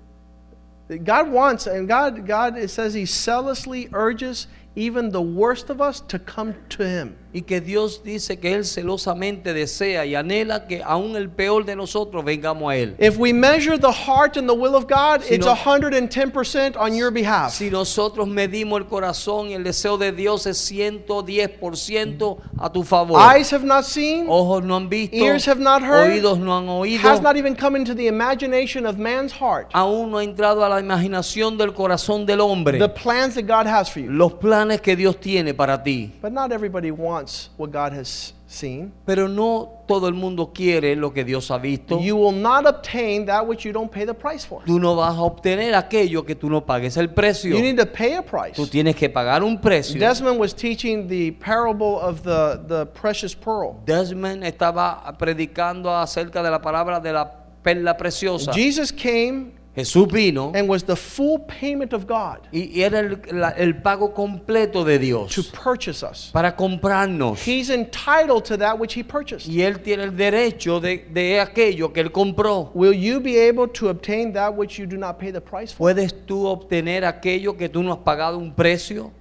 [0.88, 4.46] That God wants, and God, God, it says He zealously urges
[4.76, 7.16] even the worst of us to come to Him.
[7.32, 11.76] Y que Dios dice que Él celosamente desea y anhela que aún el peor de
[11.76, 12.96] nosotros vengamos a Él.
[12.98, 16.92] If we measure the heart and the will of God, Si it's no- 110% on
[16.92, 17.52] your behalf.
[17.52, 23.16] Si nosotros medimos el corazón y el deseo de Dios es 110% a tu favor.
[23.20, 26.68] Eyes have not seen, Ojos no han visto, Ears have not heard, oídos no han
[26.68, 29.68] oído, has not even come into the imagination of man's heart.
[29.72, 32.78] aún no ha entrado a la imaginación del corazón del hombre.
[32.78, 34.10] The plans that God has for you.
[34.10, 36.12] Los planes que Dios tiene para ti.
[36.20, 38.92] But not everybody wants what God has seen.
[39.06, 42.00] Pero no todo el mundo quiere lo que Dios ha visto.
[42.00, 44.62] You will not obtain that which you don't pay the price for.
[44.64, 47.56] Tú no vas a obtener aquello que tú no pagues el precio.
[47.56, 48.54] You need to pay a price.
[48.54, 49.98] Tú tienes que pagar un precio.
[49.98, 53.80] Desmond was teaching the parable of the, the precious pearl.
[53.86, 57.30] Desmond estaba predicando acerca de la palabra de la
[57.62, 58.52] perla preciosa.
[58.52, 63.50] Jesus came Jesús vino and was the full payment of God y era el, la-
[63.56, 66.30] el pago completo de to Dios purchase us.
[66.32, 67.38] para comprarnos.
[67.46, 69.46] He's entitled to that which he purchased.
[69.48, 72.70] Y Él tiene el derecho de, de aquello que Él compró.
[72.74, 75.84] Will you be able to obtain that which you do not pay the price for?
[75.84, 79.12] ¿Puedes tú obtener aquello que tú no has pagado un precio?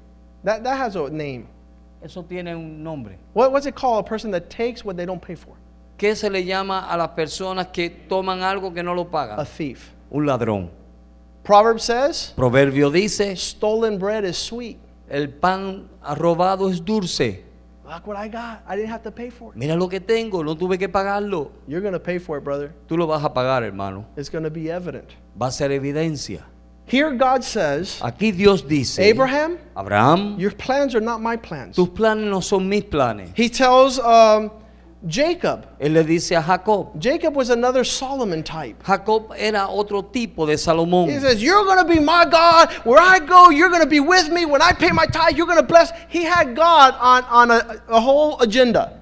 [0.44, 1.48] That, that has a name.
[2.02, 3.20] Eso tiene un nombre.
[3.34, 4.06] What, what's it called?
[4.06, 5.54] A person that takes what they don't pay for.
[5.98, 9.46] ¿Qué se le llama a las personas que toman algo que no lo A pagan?
[9.46, 9.92] thief.
[10.12, 10.70] Un ladrón.
[11.44, 14.78] Proverb says, Proverbio dice, stolen bread is sweet.
[15.10, 17.44] el pan robado es dulce.
[17.86, 18.62] Look what I got.
[18.68, 19.58] I didn't have to pay for it.
[19.58, 21.52] Mira lo que tengo, no tuve que pagarlo.
[21.68, 22.72] You're going to pay for it, brother.
[22.88, 24.06] Tú lo vas a pagar, hermano.
[24.16, 25.16] It's going to be evident.
[25.36, 26.44] Va a ser evidencia.
[26.86, 31.76] Here God says, Aquí Dios dice, Abraham, Abraham, your plans are not my plans.
[31.76, 33.32] tus planes no son mis planes.
[33.36, 34.52] He tells um,
[35.08, 37.00] Jacob, Él le dice a Jacob.
[37.00, 38.84] Jacob was another Solomon type.
[38.86, 41.10] Jacob era otro tipo de Salomón.
[41.10, 42.70] He says, You're going to be my God.
[42.84, 44.46] Where I go, you're going to be with me.
[44.46, 45.92] When I pay my tithe, you're going to bless.
[46.10, 49.00] He had God on, on a, a whole agenda.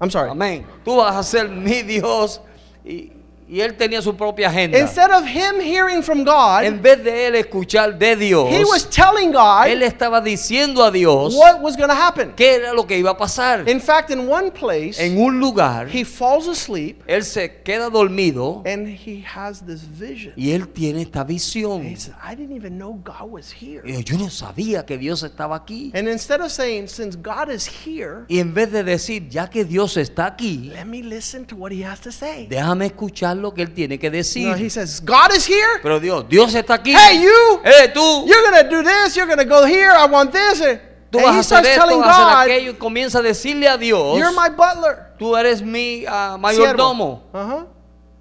[0.00, 0.30] I'm sorry.
[0.30, 0.66] Amén.
[0.84, 2.40] Tú vas a ser mi Dios.
[2.84, 3.12] Y,
[3.50, 4.78] y él tenía su propia agenda.
[4.78, 8.88] Instead of him hearing from God, En vez de él escuchar de Dios, he was
[8.88, 12.32] telling God él estaba diciendo a Dios what was going to happen.
[12.36, 13.68] qué era lo que iba a pasar.
[13.68, 18.62] In fact, in one place, En un lugar, he falls asleep él se queda dormido
[18.64, 20.32] and he has this vision.
[20.36, 21.82] y él tiene esta visión.
[21.84, 23.82] He says, I didn't even know God was here.
[23.84, 25.90] Y yo no sabía que Dios estaba aquí.
[25.94, 29.64] And instead of saying, Since God is here, Y en vez de decir, ya que
[29.64, 32.46] Dios está aquí, let me listen to what he has to say.
[32.48, 34.48] déjame escuchar lo que él tiene que decir.
[34.48, 35.80] No, he says, God is here.
[35.82, 36.92] Pero Dios, Dios está aquí.
[36.92, 37.60] Hey, you!
[37.64, 39.16] Eh, tú, You're going to do this.
[39.16, 39.90] You're going to go here.
[39.90, 40.60] I want this.
[40.60, 40.80] And
[41.10, 43.22] tú he vas a starts hacer esto, telling vas a hacer God, aquello comienza a
[43.22, 45.14] decirle a Dios, You're my butler.
[45.18, 47.22] tú eres mi ah, mayordomo.
[47.32, 47.66] Uh huh.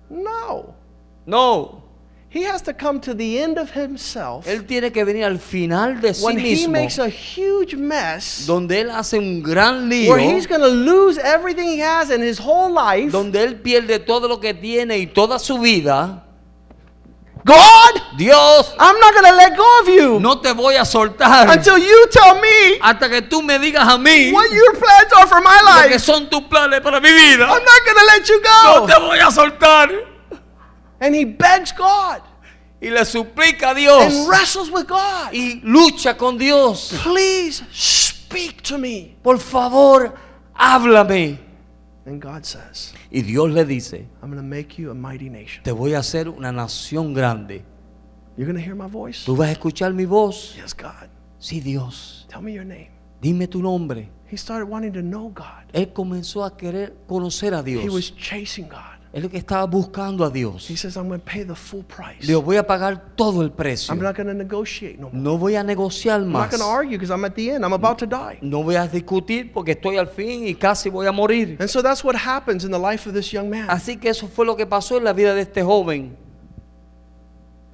[0.09, 0.75] No.
[1.29, 1.83] No,
[2.31, 5.99] He has to come to the end of himself él tiene que venir al final
[5.99, 10.11] de sí when he mismo, makes a huge mess donde él hace un gran lío,
[10.11, 13.11] where he's going to lose everything he has in his whole life.
[13.11, 16.23] donde él pierde todo lo que tiene y toda su vida.
[17.45, 21.49] God, Dios, I'm not going to let go of you no te voy a soltar
[21.49, 25.25] until you tell me hasta que tú me digas a mí what your plans are
[25.25, 25.99] for my lo que life.
[25.99, 27.45] son tus planes para mi vida.
[27.45, 28.85] I'm not going to let you No go.
[28.87, 29.89] te voy a soltar.
[31.01, 32.21] And he begs God
[32.81, 35.33] Y le suplica a Dios and wrestles with God.
[35.33, 36.93] y lucha con Dios.
[37.03, 39.15] Please speak to me.
[39.21, 40.13] Por favor,
[40.53, 41.39] háblame.
[42.05, 45.63] And God says, Y Dios le dice, I'm going to make you a mighty nation.
[45.63, 47.63] te voy a hacer una nación grande.
[48.37, 49.25] You're going to hear my voice?
[49.25, 50.55] ¿Tú vas a escuchar mi voz?
[50.55, 51.09] Yes, God.
[51.39, 52.25] Sí, Dios.
[52.29, 52.89] Tell me your name.
[53.21, 54.09] Dime tu nombre.
[54.31, 55.65] He started wanting to know God.
[55.73, 57.93] Él comenzó a querer conocer a He Dios.
[57.93, 58.98] was chasing God.
[59.11, 60.69] Él que estaba buscando a Dios.
[60.69, 62.27] He says, I'm going to pay the full price.
[62.27, 63.91] Dios, voy a pagar todo el precio.
[63.91, 65.17] I'm not going to negotiate no more.
[65.17, 66.51] No voy a negociar I'm not más.
[66.51, 67.65] going to argue because I'm at the end.
[67.65, 68.37] I'm about to die.
[68.41, 71.57] No voy a discutir porque estoy al fin y casi voy a morir.
[71.59, 73.67] And so that's what happens in the life of this young man.
[73.67, 76.15] Así que eso fue lo que pasó en la vida de este joven.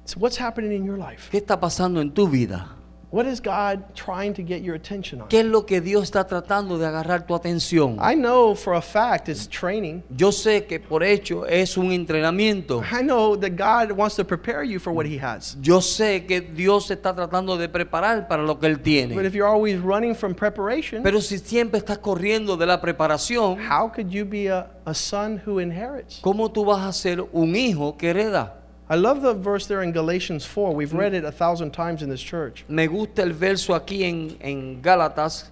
[0.06, 1.28] So what's happening in your life?
[1.30, 2.76] ¿Qué está pasando en tu vida?
[3.12, 5.28] What is God trying to get your attention on?
[5.28, 7.98] ¿Qué es lo que Dios está tratando de agarrar tu atención?
[8.00, 10.02] I know for a fact it's training.
[10.10, 12.82] Yo sé que por hecho es un entrenamiento.
[12.82, 15.56] I know that God wants to prepare you for what He has.
[15.62, 19.24] Yo sé que Dios está tratando de preparar para lo que Él But tiene.
[19.24, 23.88] if you're always running from preparation, Pero si siempre estás corriendo de la preparación, how
[23.88, 26.18] could you be a, a son who inherits?
[26.20, 28.62] ¿cómo tú vas a ser un hijo que hereda?
[28.88, 30.72] I love the verse there in Galatians 4.
[30.72, 32.64] We've read it a thousand times in this church.
[32.68, 35.50] Me gusta el verso aquí en, en Gálatas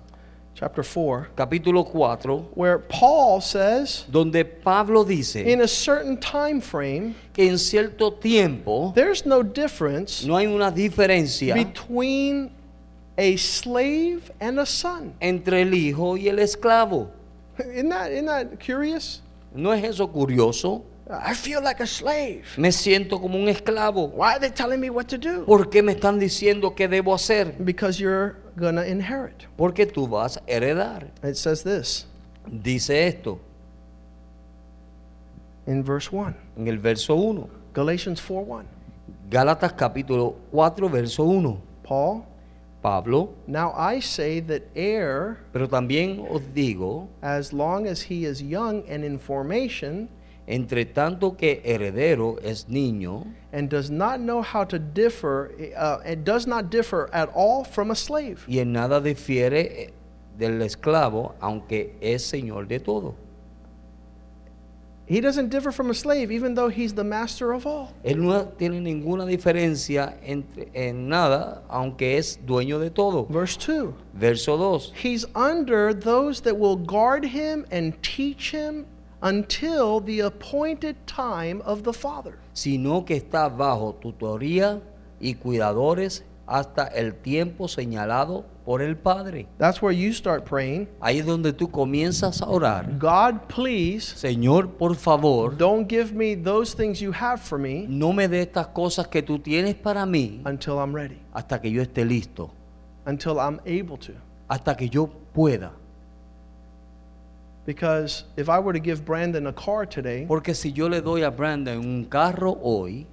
[0.54, 7.16] Chapter 4, capítulo 4, where Paul says, donde Pablo dice in a certain time frame,
[7.32, 12.52] que en cierto tiempo there's no difference no hay una diferencia between
[13.18, 15.14] a slave and a son.
[15.20, 17.10] entre el hijo y el esclavo.
[17.58, 19.22] Isn't that, isn't that curious?
[19.52, 20.84] ¿No es eso curioso?
[21.08, 22.44] I feel like a slave.
[22.56, 24.08] Me siento como un esclavo.
[24.08, 25.44] Why are they telling me what to do?
[25.44, 27.54] ¿Por qué me están diciendo qué debo hacer?
[27.62, 29.46] Because you're to inherit.
[29.56, 31.10] Porque tú vas a heredar.
[31.22, 32.06] It says this
[32.46, 33.38] Dice esto
[35.66, 36.34] in verse 1.
[36.56, 37.48] en el verso 1.
[37.74, 38.64] Galatians 4 1.
[39.30, 41.58] Gálatas capítulo 4, verso 1.
[41.82, 42.24] Paul,
[42.82, 48.42] Pablo, now I say that heir, pero también os digo, as long as he is
[48.42, 50.08] young and in formation,
[50.46, 56.24] entre tanto que heredero es niño and does not know how to differ, uh, and
[56.24, 58.44] does not differ at all from a slave.
[58.48, 59.90] y en nada difiere eh,
[60.36, 63.14] del esclavo, aunque es señor de todo.
[65.06, 67.92] He doesn't differ from a slave, even though he's the master of all.
[68.02, 73.24] Él no tiene ninguna diferencia entre, en nada, aunque es dueño de todo.
[73.24, 74.92] Verse 2 Verso 2.
[74.94, 78.86] He's under those that will guard him and teach him
[79.24, 82.38] until the appointed time of the Father.
[82.52, 84.80] Sino que está bajo tutoría
[85.18, 89.46] y cuidadores hasta el tiempo señalado por el Padre.
[89.58, 90.88] That's where you start praying.
[91.00, 92.98] Ahí es donde tú comienzas a orar.
[92.98, 98.12] God, please Señor, por favor, don't give me those things you have for me no
[98.12, 101.80] me dé estas cosas que tú tienes para mí until I'm ready, hasta que yo
[101.82, 102.50] esté listo,
[103.06, 104.12] until I'm able to.
[104.48, 105.72] hasta que yo pueda.
[107.66, 111.22] Because if I were to give Brandon a car today, Porque si yo le doy
[111.22, 113.06] a Brandon un carro hoy,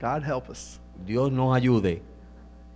[0.00, 2.02] God help us, Dios nos ayude.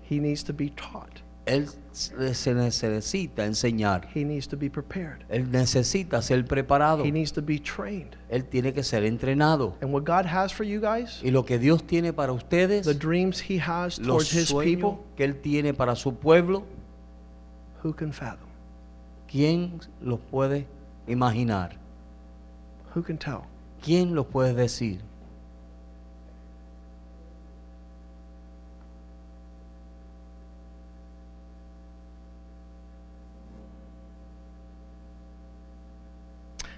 [0.03, 4.07] he needs to be taught, Él se necesita enseñar.
[4.15, 7.05] he needs to be prepared, Él necesita ser preparado.
[7.05, 8.17] he needs to be trained.
[8.31, 9.75] Él tiene que ser entrenado.
[9.83, 12.95] And what God has for you guys, Y lo que Dios tiene para ustedes, the
[12.95, 16.65] dreams he has los towards his people, que Él tiene para su pueblo,
[17.85, 18.49] who can fathom?
[19.29, 20.67] ¿quién los puede
[21.11, 21.73] imaginar?
[22.95, 23.47] Who can tell?
[23.83, 24.99] ¿Quién los puede decir?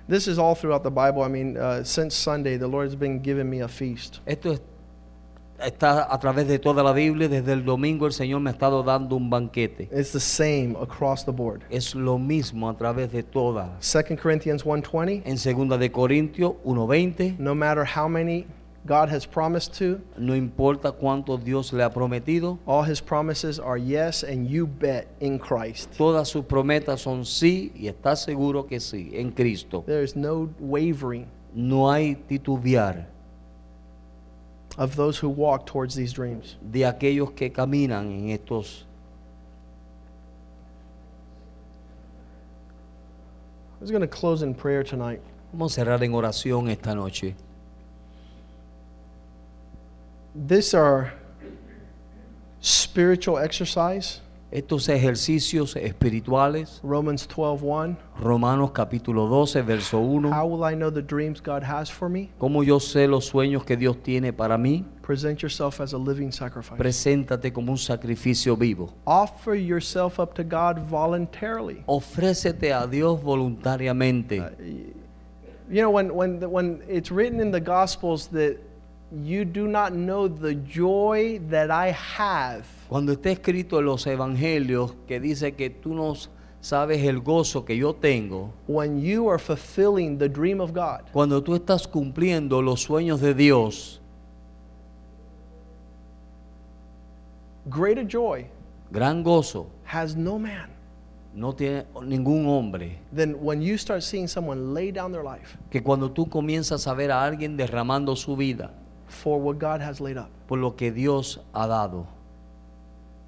[0.08, 1.22] This is all throughout the Bible.
[1.22, 4.20] I mean, uh, since Sunday, the Lord has been giving me a feast.
[4.26, 4.60] Esto es-
[5.64, 7.28] está a través de toda la Biblia.
[7.28, 9.88] Desde el domingo el Señor me ha estado dando un banquete.
[9.92, 11.62] It's the same across the board.
[11.70, 13.78] Es lo mismo a través de toda.
[13.80, 18.46] 2 Corinthians 1:20, En segunda de Corintios 1:20, no matter how many
[18.84, 23.78] God has promised to, no importa cuánto Dios le ha prometido, all his promises are
[23.78, 25.96] yes and you bet in Christ.
[25.96, 29.84] todas sus promesas son sí y está seguro que sí, en Cristo.
[29.86, 33.11] There is no wavering No hay titubear
[34.78, 36.56] of those who walk towards these dreams.
[36.62, 38.84] de aquellos que caminan en estos.
[43.76, 45.20] I was going to close in prayer tonight.
[45.52, 47.34] Vamos a cerrar en oración esta noche.
[50.34, 51.12] These are
[52.60, 54.21] spiritual exercise.
[54.52, 57.96] Estos ejercicios espirituales, Romans 12:1.
[58.20, 60.30] Romanos capítulo 12, verso 1.
[60.30, 62.28] How will I know the dreams God has for me?
[62.38, 64.84] ¿Cómo yo sé los sueños que Dios tiene para mí?
[65.00, 66.76] Present yourself as a living sacrifice.
[66.76, 68.92] Preséntate como un sacrificio vivo.
[69.06, 71.82] Offer yourself up to God voluntarily.
[71.86, 74.42] Ofrécete a Dios voluntariamente.
[75.70, 78.58] You know, when, when, when it's written in the Gospels that
[79.12, 84.94] you do not know the joy that I have, Cuando está escrito en los evangelios
[85.06, 86.14] que dice que tú no
[86.60, 91.42] sabes el gozo que yo tengo, when you are fulfilling the dream of God, cuando
[91.42, 94.00] tú estás cumpliendo los sueños de Dios,
[97.66, 98.46] greater joy
[98.90, 100.70] gran gozo has no man
[101.34, 105.56] no tiene ningún hombre than when you start seeing someone lay down their life.
[105.70, 108.72] que cuando tú comienzas a ver a alguien derramando su vida
[109.12, 110.30] for what God has laid up.
[110.48, 112.06] por lo que Dios ha dado.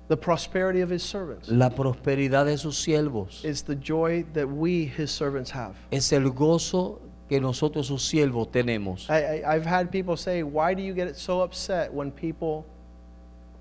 [0.09, 1.49] The prosperity of his servants.
[1.49, 3.45] la prosperidad de sus siervos.
[3.45, 5.75] It's the joy that we, his servants, have.
[5.91, 9.09] Es el gozo que nosotros sus siervos tenemos.
[9.09, 12.67] I, I've had people say, Why do you get so upset when people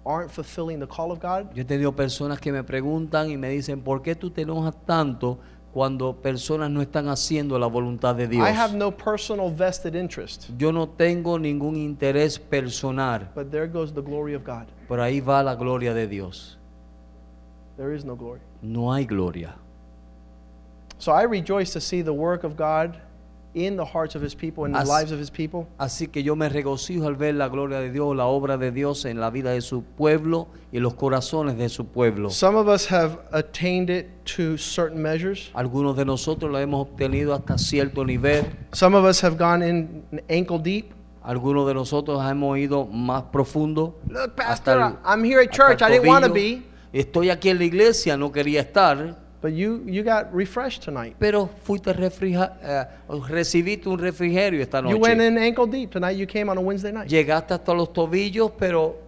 [0.06, 1.56] aren't fulfilling the call of God?
[1.56, 4.76] Yo he tenido personas que me preguntan y me dicen, ¿por qué tú te enojas
[4.86, 5.40] tanto
[5.74, 8.48] cuando personas no están haciendo la voluntad de Dios?
[8.48, 13.92] I have no personal vested interest, Yo no tengo ningún interés personal, but there goes
[13.94, 14.68] the glory of God.
[14.88, 16.58] pero ahí va la gloria de Dios.
[17.76, 18.40] There is no glory.
[18.62, 19.56] No hay gloria.
[21.00, 23.02] So I rejoice to see the work of God
[23.54, 25.68] in the hearts of his people, in the As- lives of his people.
[25.78, 29.06] Así que yo me regocijo al ver la gloria de Dios, la obra de Dios
[29.06, 32.30] en la vida de su pueblo y en los corazones de su pueblo.
[32.30, 35.52] Some of us have attained it to certain measures.
[35.54, 38.46] Algunos de nosotros lo hemos obtenido hasta cierto nivel.
[38.72, 40.92] Some of us have gone in ankle deep.
[41.24, 43.98] Algunos de nosotros hemos ido más profundo.
[44.10, 45.82] Look, hasta Pastor, I'm here at church.
[45.82, 46.64] el I didn't want to be.
[46.92, 51.16] Estoy aquí en la iglesia, no quería estar, But you, you got refreshed tonight.
[51.20, 52.86] pero fuiste refrija- eh,
[53.30, 55.28] recibiste un refrigerio esta You went noche.
[55.28, 56.18] in ankle deep tonight.
[56.18, 57.10] You came on a Wednesday night.
[57.10, 59.04] Llegaste hasta los tobillos, pero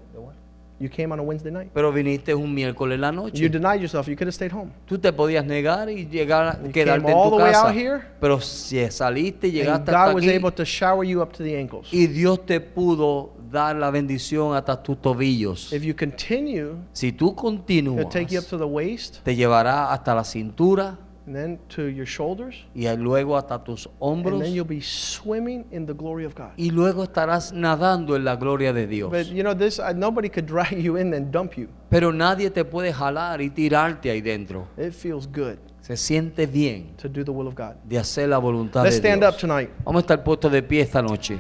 [0.78, 1.70] You came on a Wednesday night.
[1.74, 3.48] pero viniste un miércoles la You noche.
[3.50, 4.10] denied yourself.
[4.10, 4.72] You could have stayed home.
[4.86, 7.70] Tú te podías negar y llegar, You quedarte en all tu casa.
[7.70, 11.22] out here, Pero si saliste, And llegaste God hasta was aquí able to shower you
[11.22, 11.88] up to the ankles.
[11.94, 15.72] y Dios te pudo dar la bendición hasta tus tobillos.
[15.74, 20.14] If you continue, Si tú continúas, take you up to the waist te llevará hasta
[20.14, 22.56] la cintura and then to your shoulders.
[22.76, 26.52] y luego hasta tus And hombros then you'll be swimming in the glory of God.
[26.58, 29.10] y luego estarás nadando en la gloria de Dios.
[29.12, 31.68] But you know, this uh, nobody could drag you in and dump you.
[31.90, 34.68] Pero nadie te puede jalar y tirarte ahí dentro.
[34.78, 37.76] It feels good Se siente bien to do the will of God.
[37.84, 39.70] de hacer la voluntad Let's de stand up tonight.
[39.84, 41.40] Vamos a estar puestos de pie esta noche.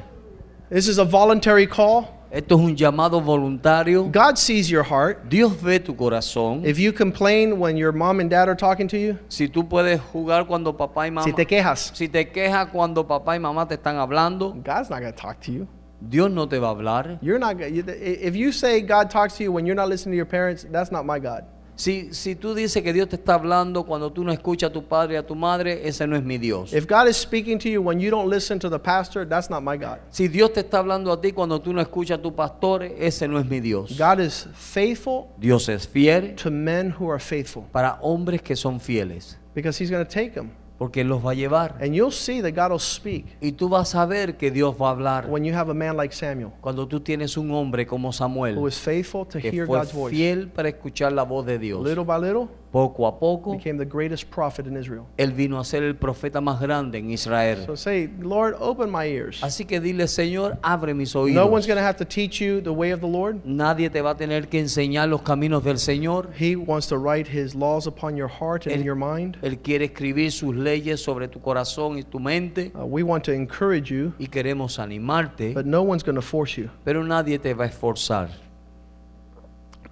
[0.69, 2.11] This is a voluntary call.
[2.31, 4.11] Esto es un llamado voluntario.
[4.11, 5.29] God sees your heart.
[5.29, 6.65] Dios ve tu corazón.
[6.65, 10.01] If you complain when your mom and dad are talking to you, Si tú puedes
[10.11, 13.67] jugar cuando papá y mamá si te quejas, si te quejas cuando papá y mamá
[13.67, 15.67] te están hablando, God's not going to talk to you.
[16.01, 17.19] Dios no te va a hablar.
[17.21, 17.57] You're not.
[17.61, 20.91] If you say God talks to you when you're not listening to your parents, that's
[20.91, 21.45] not my God.
[21.75, 24.83] Si, si tú dices que Dios te está hablando cuando tú no escuchas a tu
[24.83, 26.73] padre y a tu madre, ese no es mi Dios.
[26.73, 29.61] If God is speaking to you when you don't listen to the pastor, that's not
[29.61, 29.99] my God.
[30.09, 33.27] Si Dios te está hablando a ti cuando tú no escuchas a tu pastor, ese
[33.27, 33.97] no es mi Dios.
[33.97, 38.79] God is faithful Dios es fiel to men who are faithful para hombres que son
[38.79, 40.51] fieles, because He's going to take them.
[40.77, 41.77] Porque Él los va a llevar.
[41.81, 44.87] And you'll see that God will speak Y tú vas a ver que Dios va
[44.87, 48.09] a hablar when you have a man like Samuel cuando tú tienes un hombre como
[48.09, 50.15] who Samuel, is faithful to que hear fue God's voice.
[50.15, 51.83] fiel para escuchar la voz de Dios.
[51.83, 55.05] Little by little, Poco a poco, became the greatest prophet in Israel.
[55.17, 57.63] Él vino a ser el profeta más grande en Israel.
[57.65, 59.41] So say, Lord, open my ears.
[59.41, 61.67] Así que dile, Señor, abre mis No one's oídos.
[61.67, 63.45] going to have to teach you the way of the Lord.
[63.45, 66.31] Nadie te va a tener que enseñar los caminos del Señor.
[66.37, 69.37] He wants to write His laws upon your heart and Él- your mind.
[69.41, 72.73] Él quiere escribir sus leyes sobre tu corazón y tu mente.
[72.75, 76.57] Uh, we want to encourage you, Y queremos animarte, but no one's going to force
[76.57, 76.69] you.
[76.83, 78.27] pero nadie te va a esforzar.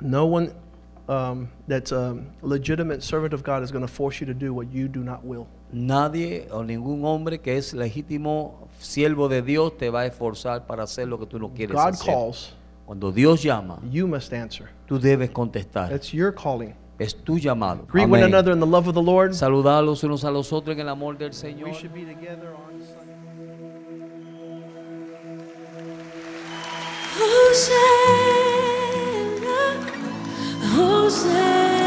[0.02, 0.52] No one
[1.08, 4.72] um, that's a legitimate servant of God is going to force you to do what
[4.72, 5.48] you do not will.
[5.74, 10.84] Nadie o ningún hombre que es legítimo siervo de Dios te va a esforzar para
[10.84, 12.14] hacer lo que tú no quieres God hacer.
[12.14, 12.54] calls,
[12.86, 14.70] Cuando Dios llama, you must answer.
[14.88, 15.90] tú debes contestar.
[15.90, 16.76] That's your calling.
[17.00, 17.86] Es tu llamado.
[17.88, 19.34] Greet one another in the love of the Lord.
[19.34, 21.70] Saludar los unos a los otros en el amor del Señor.
[21.70, 23.14] We should be together on Sunday.
[30.64, 31.83] Hosanna.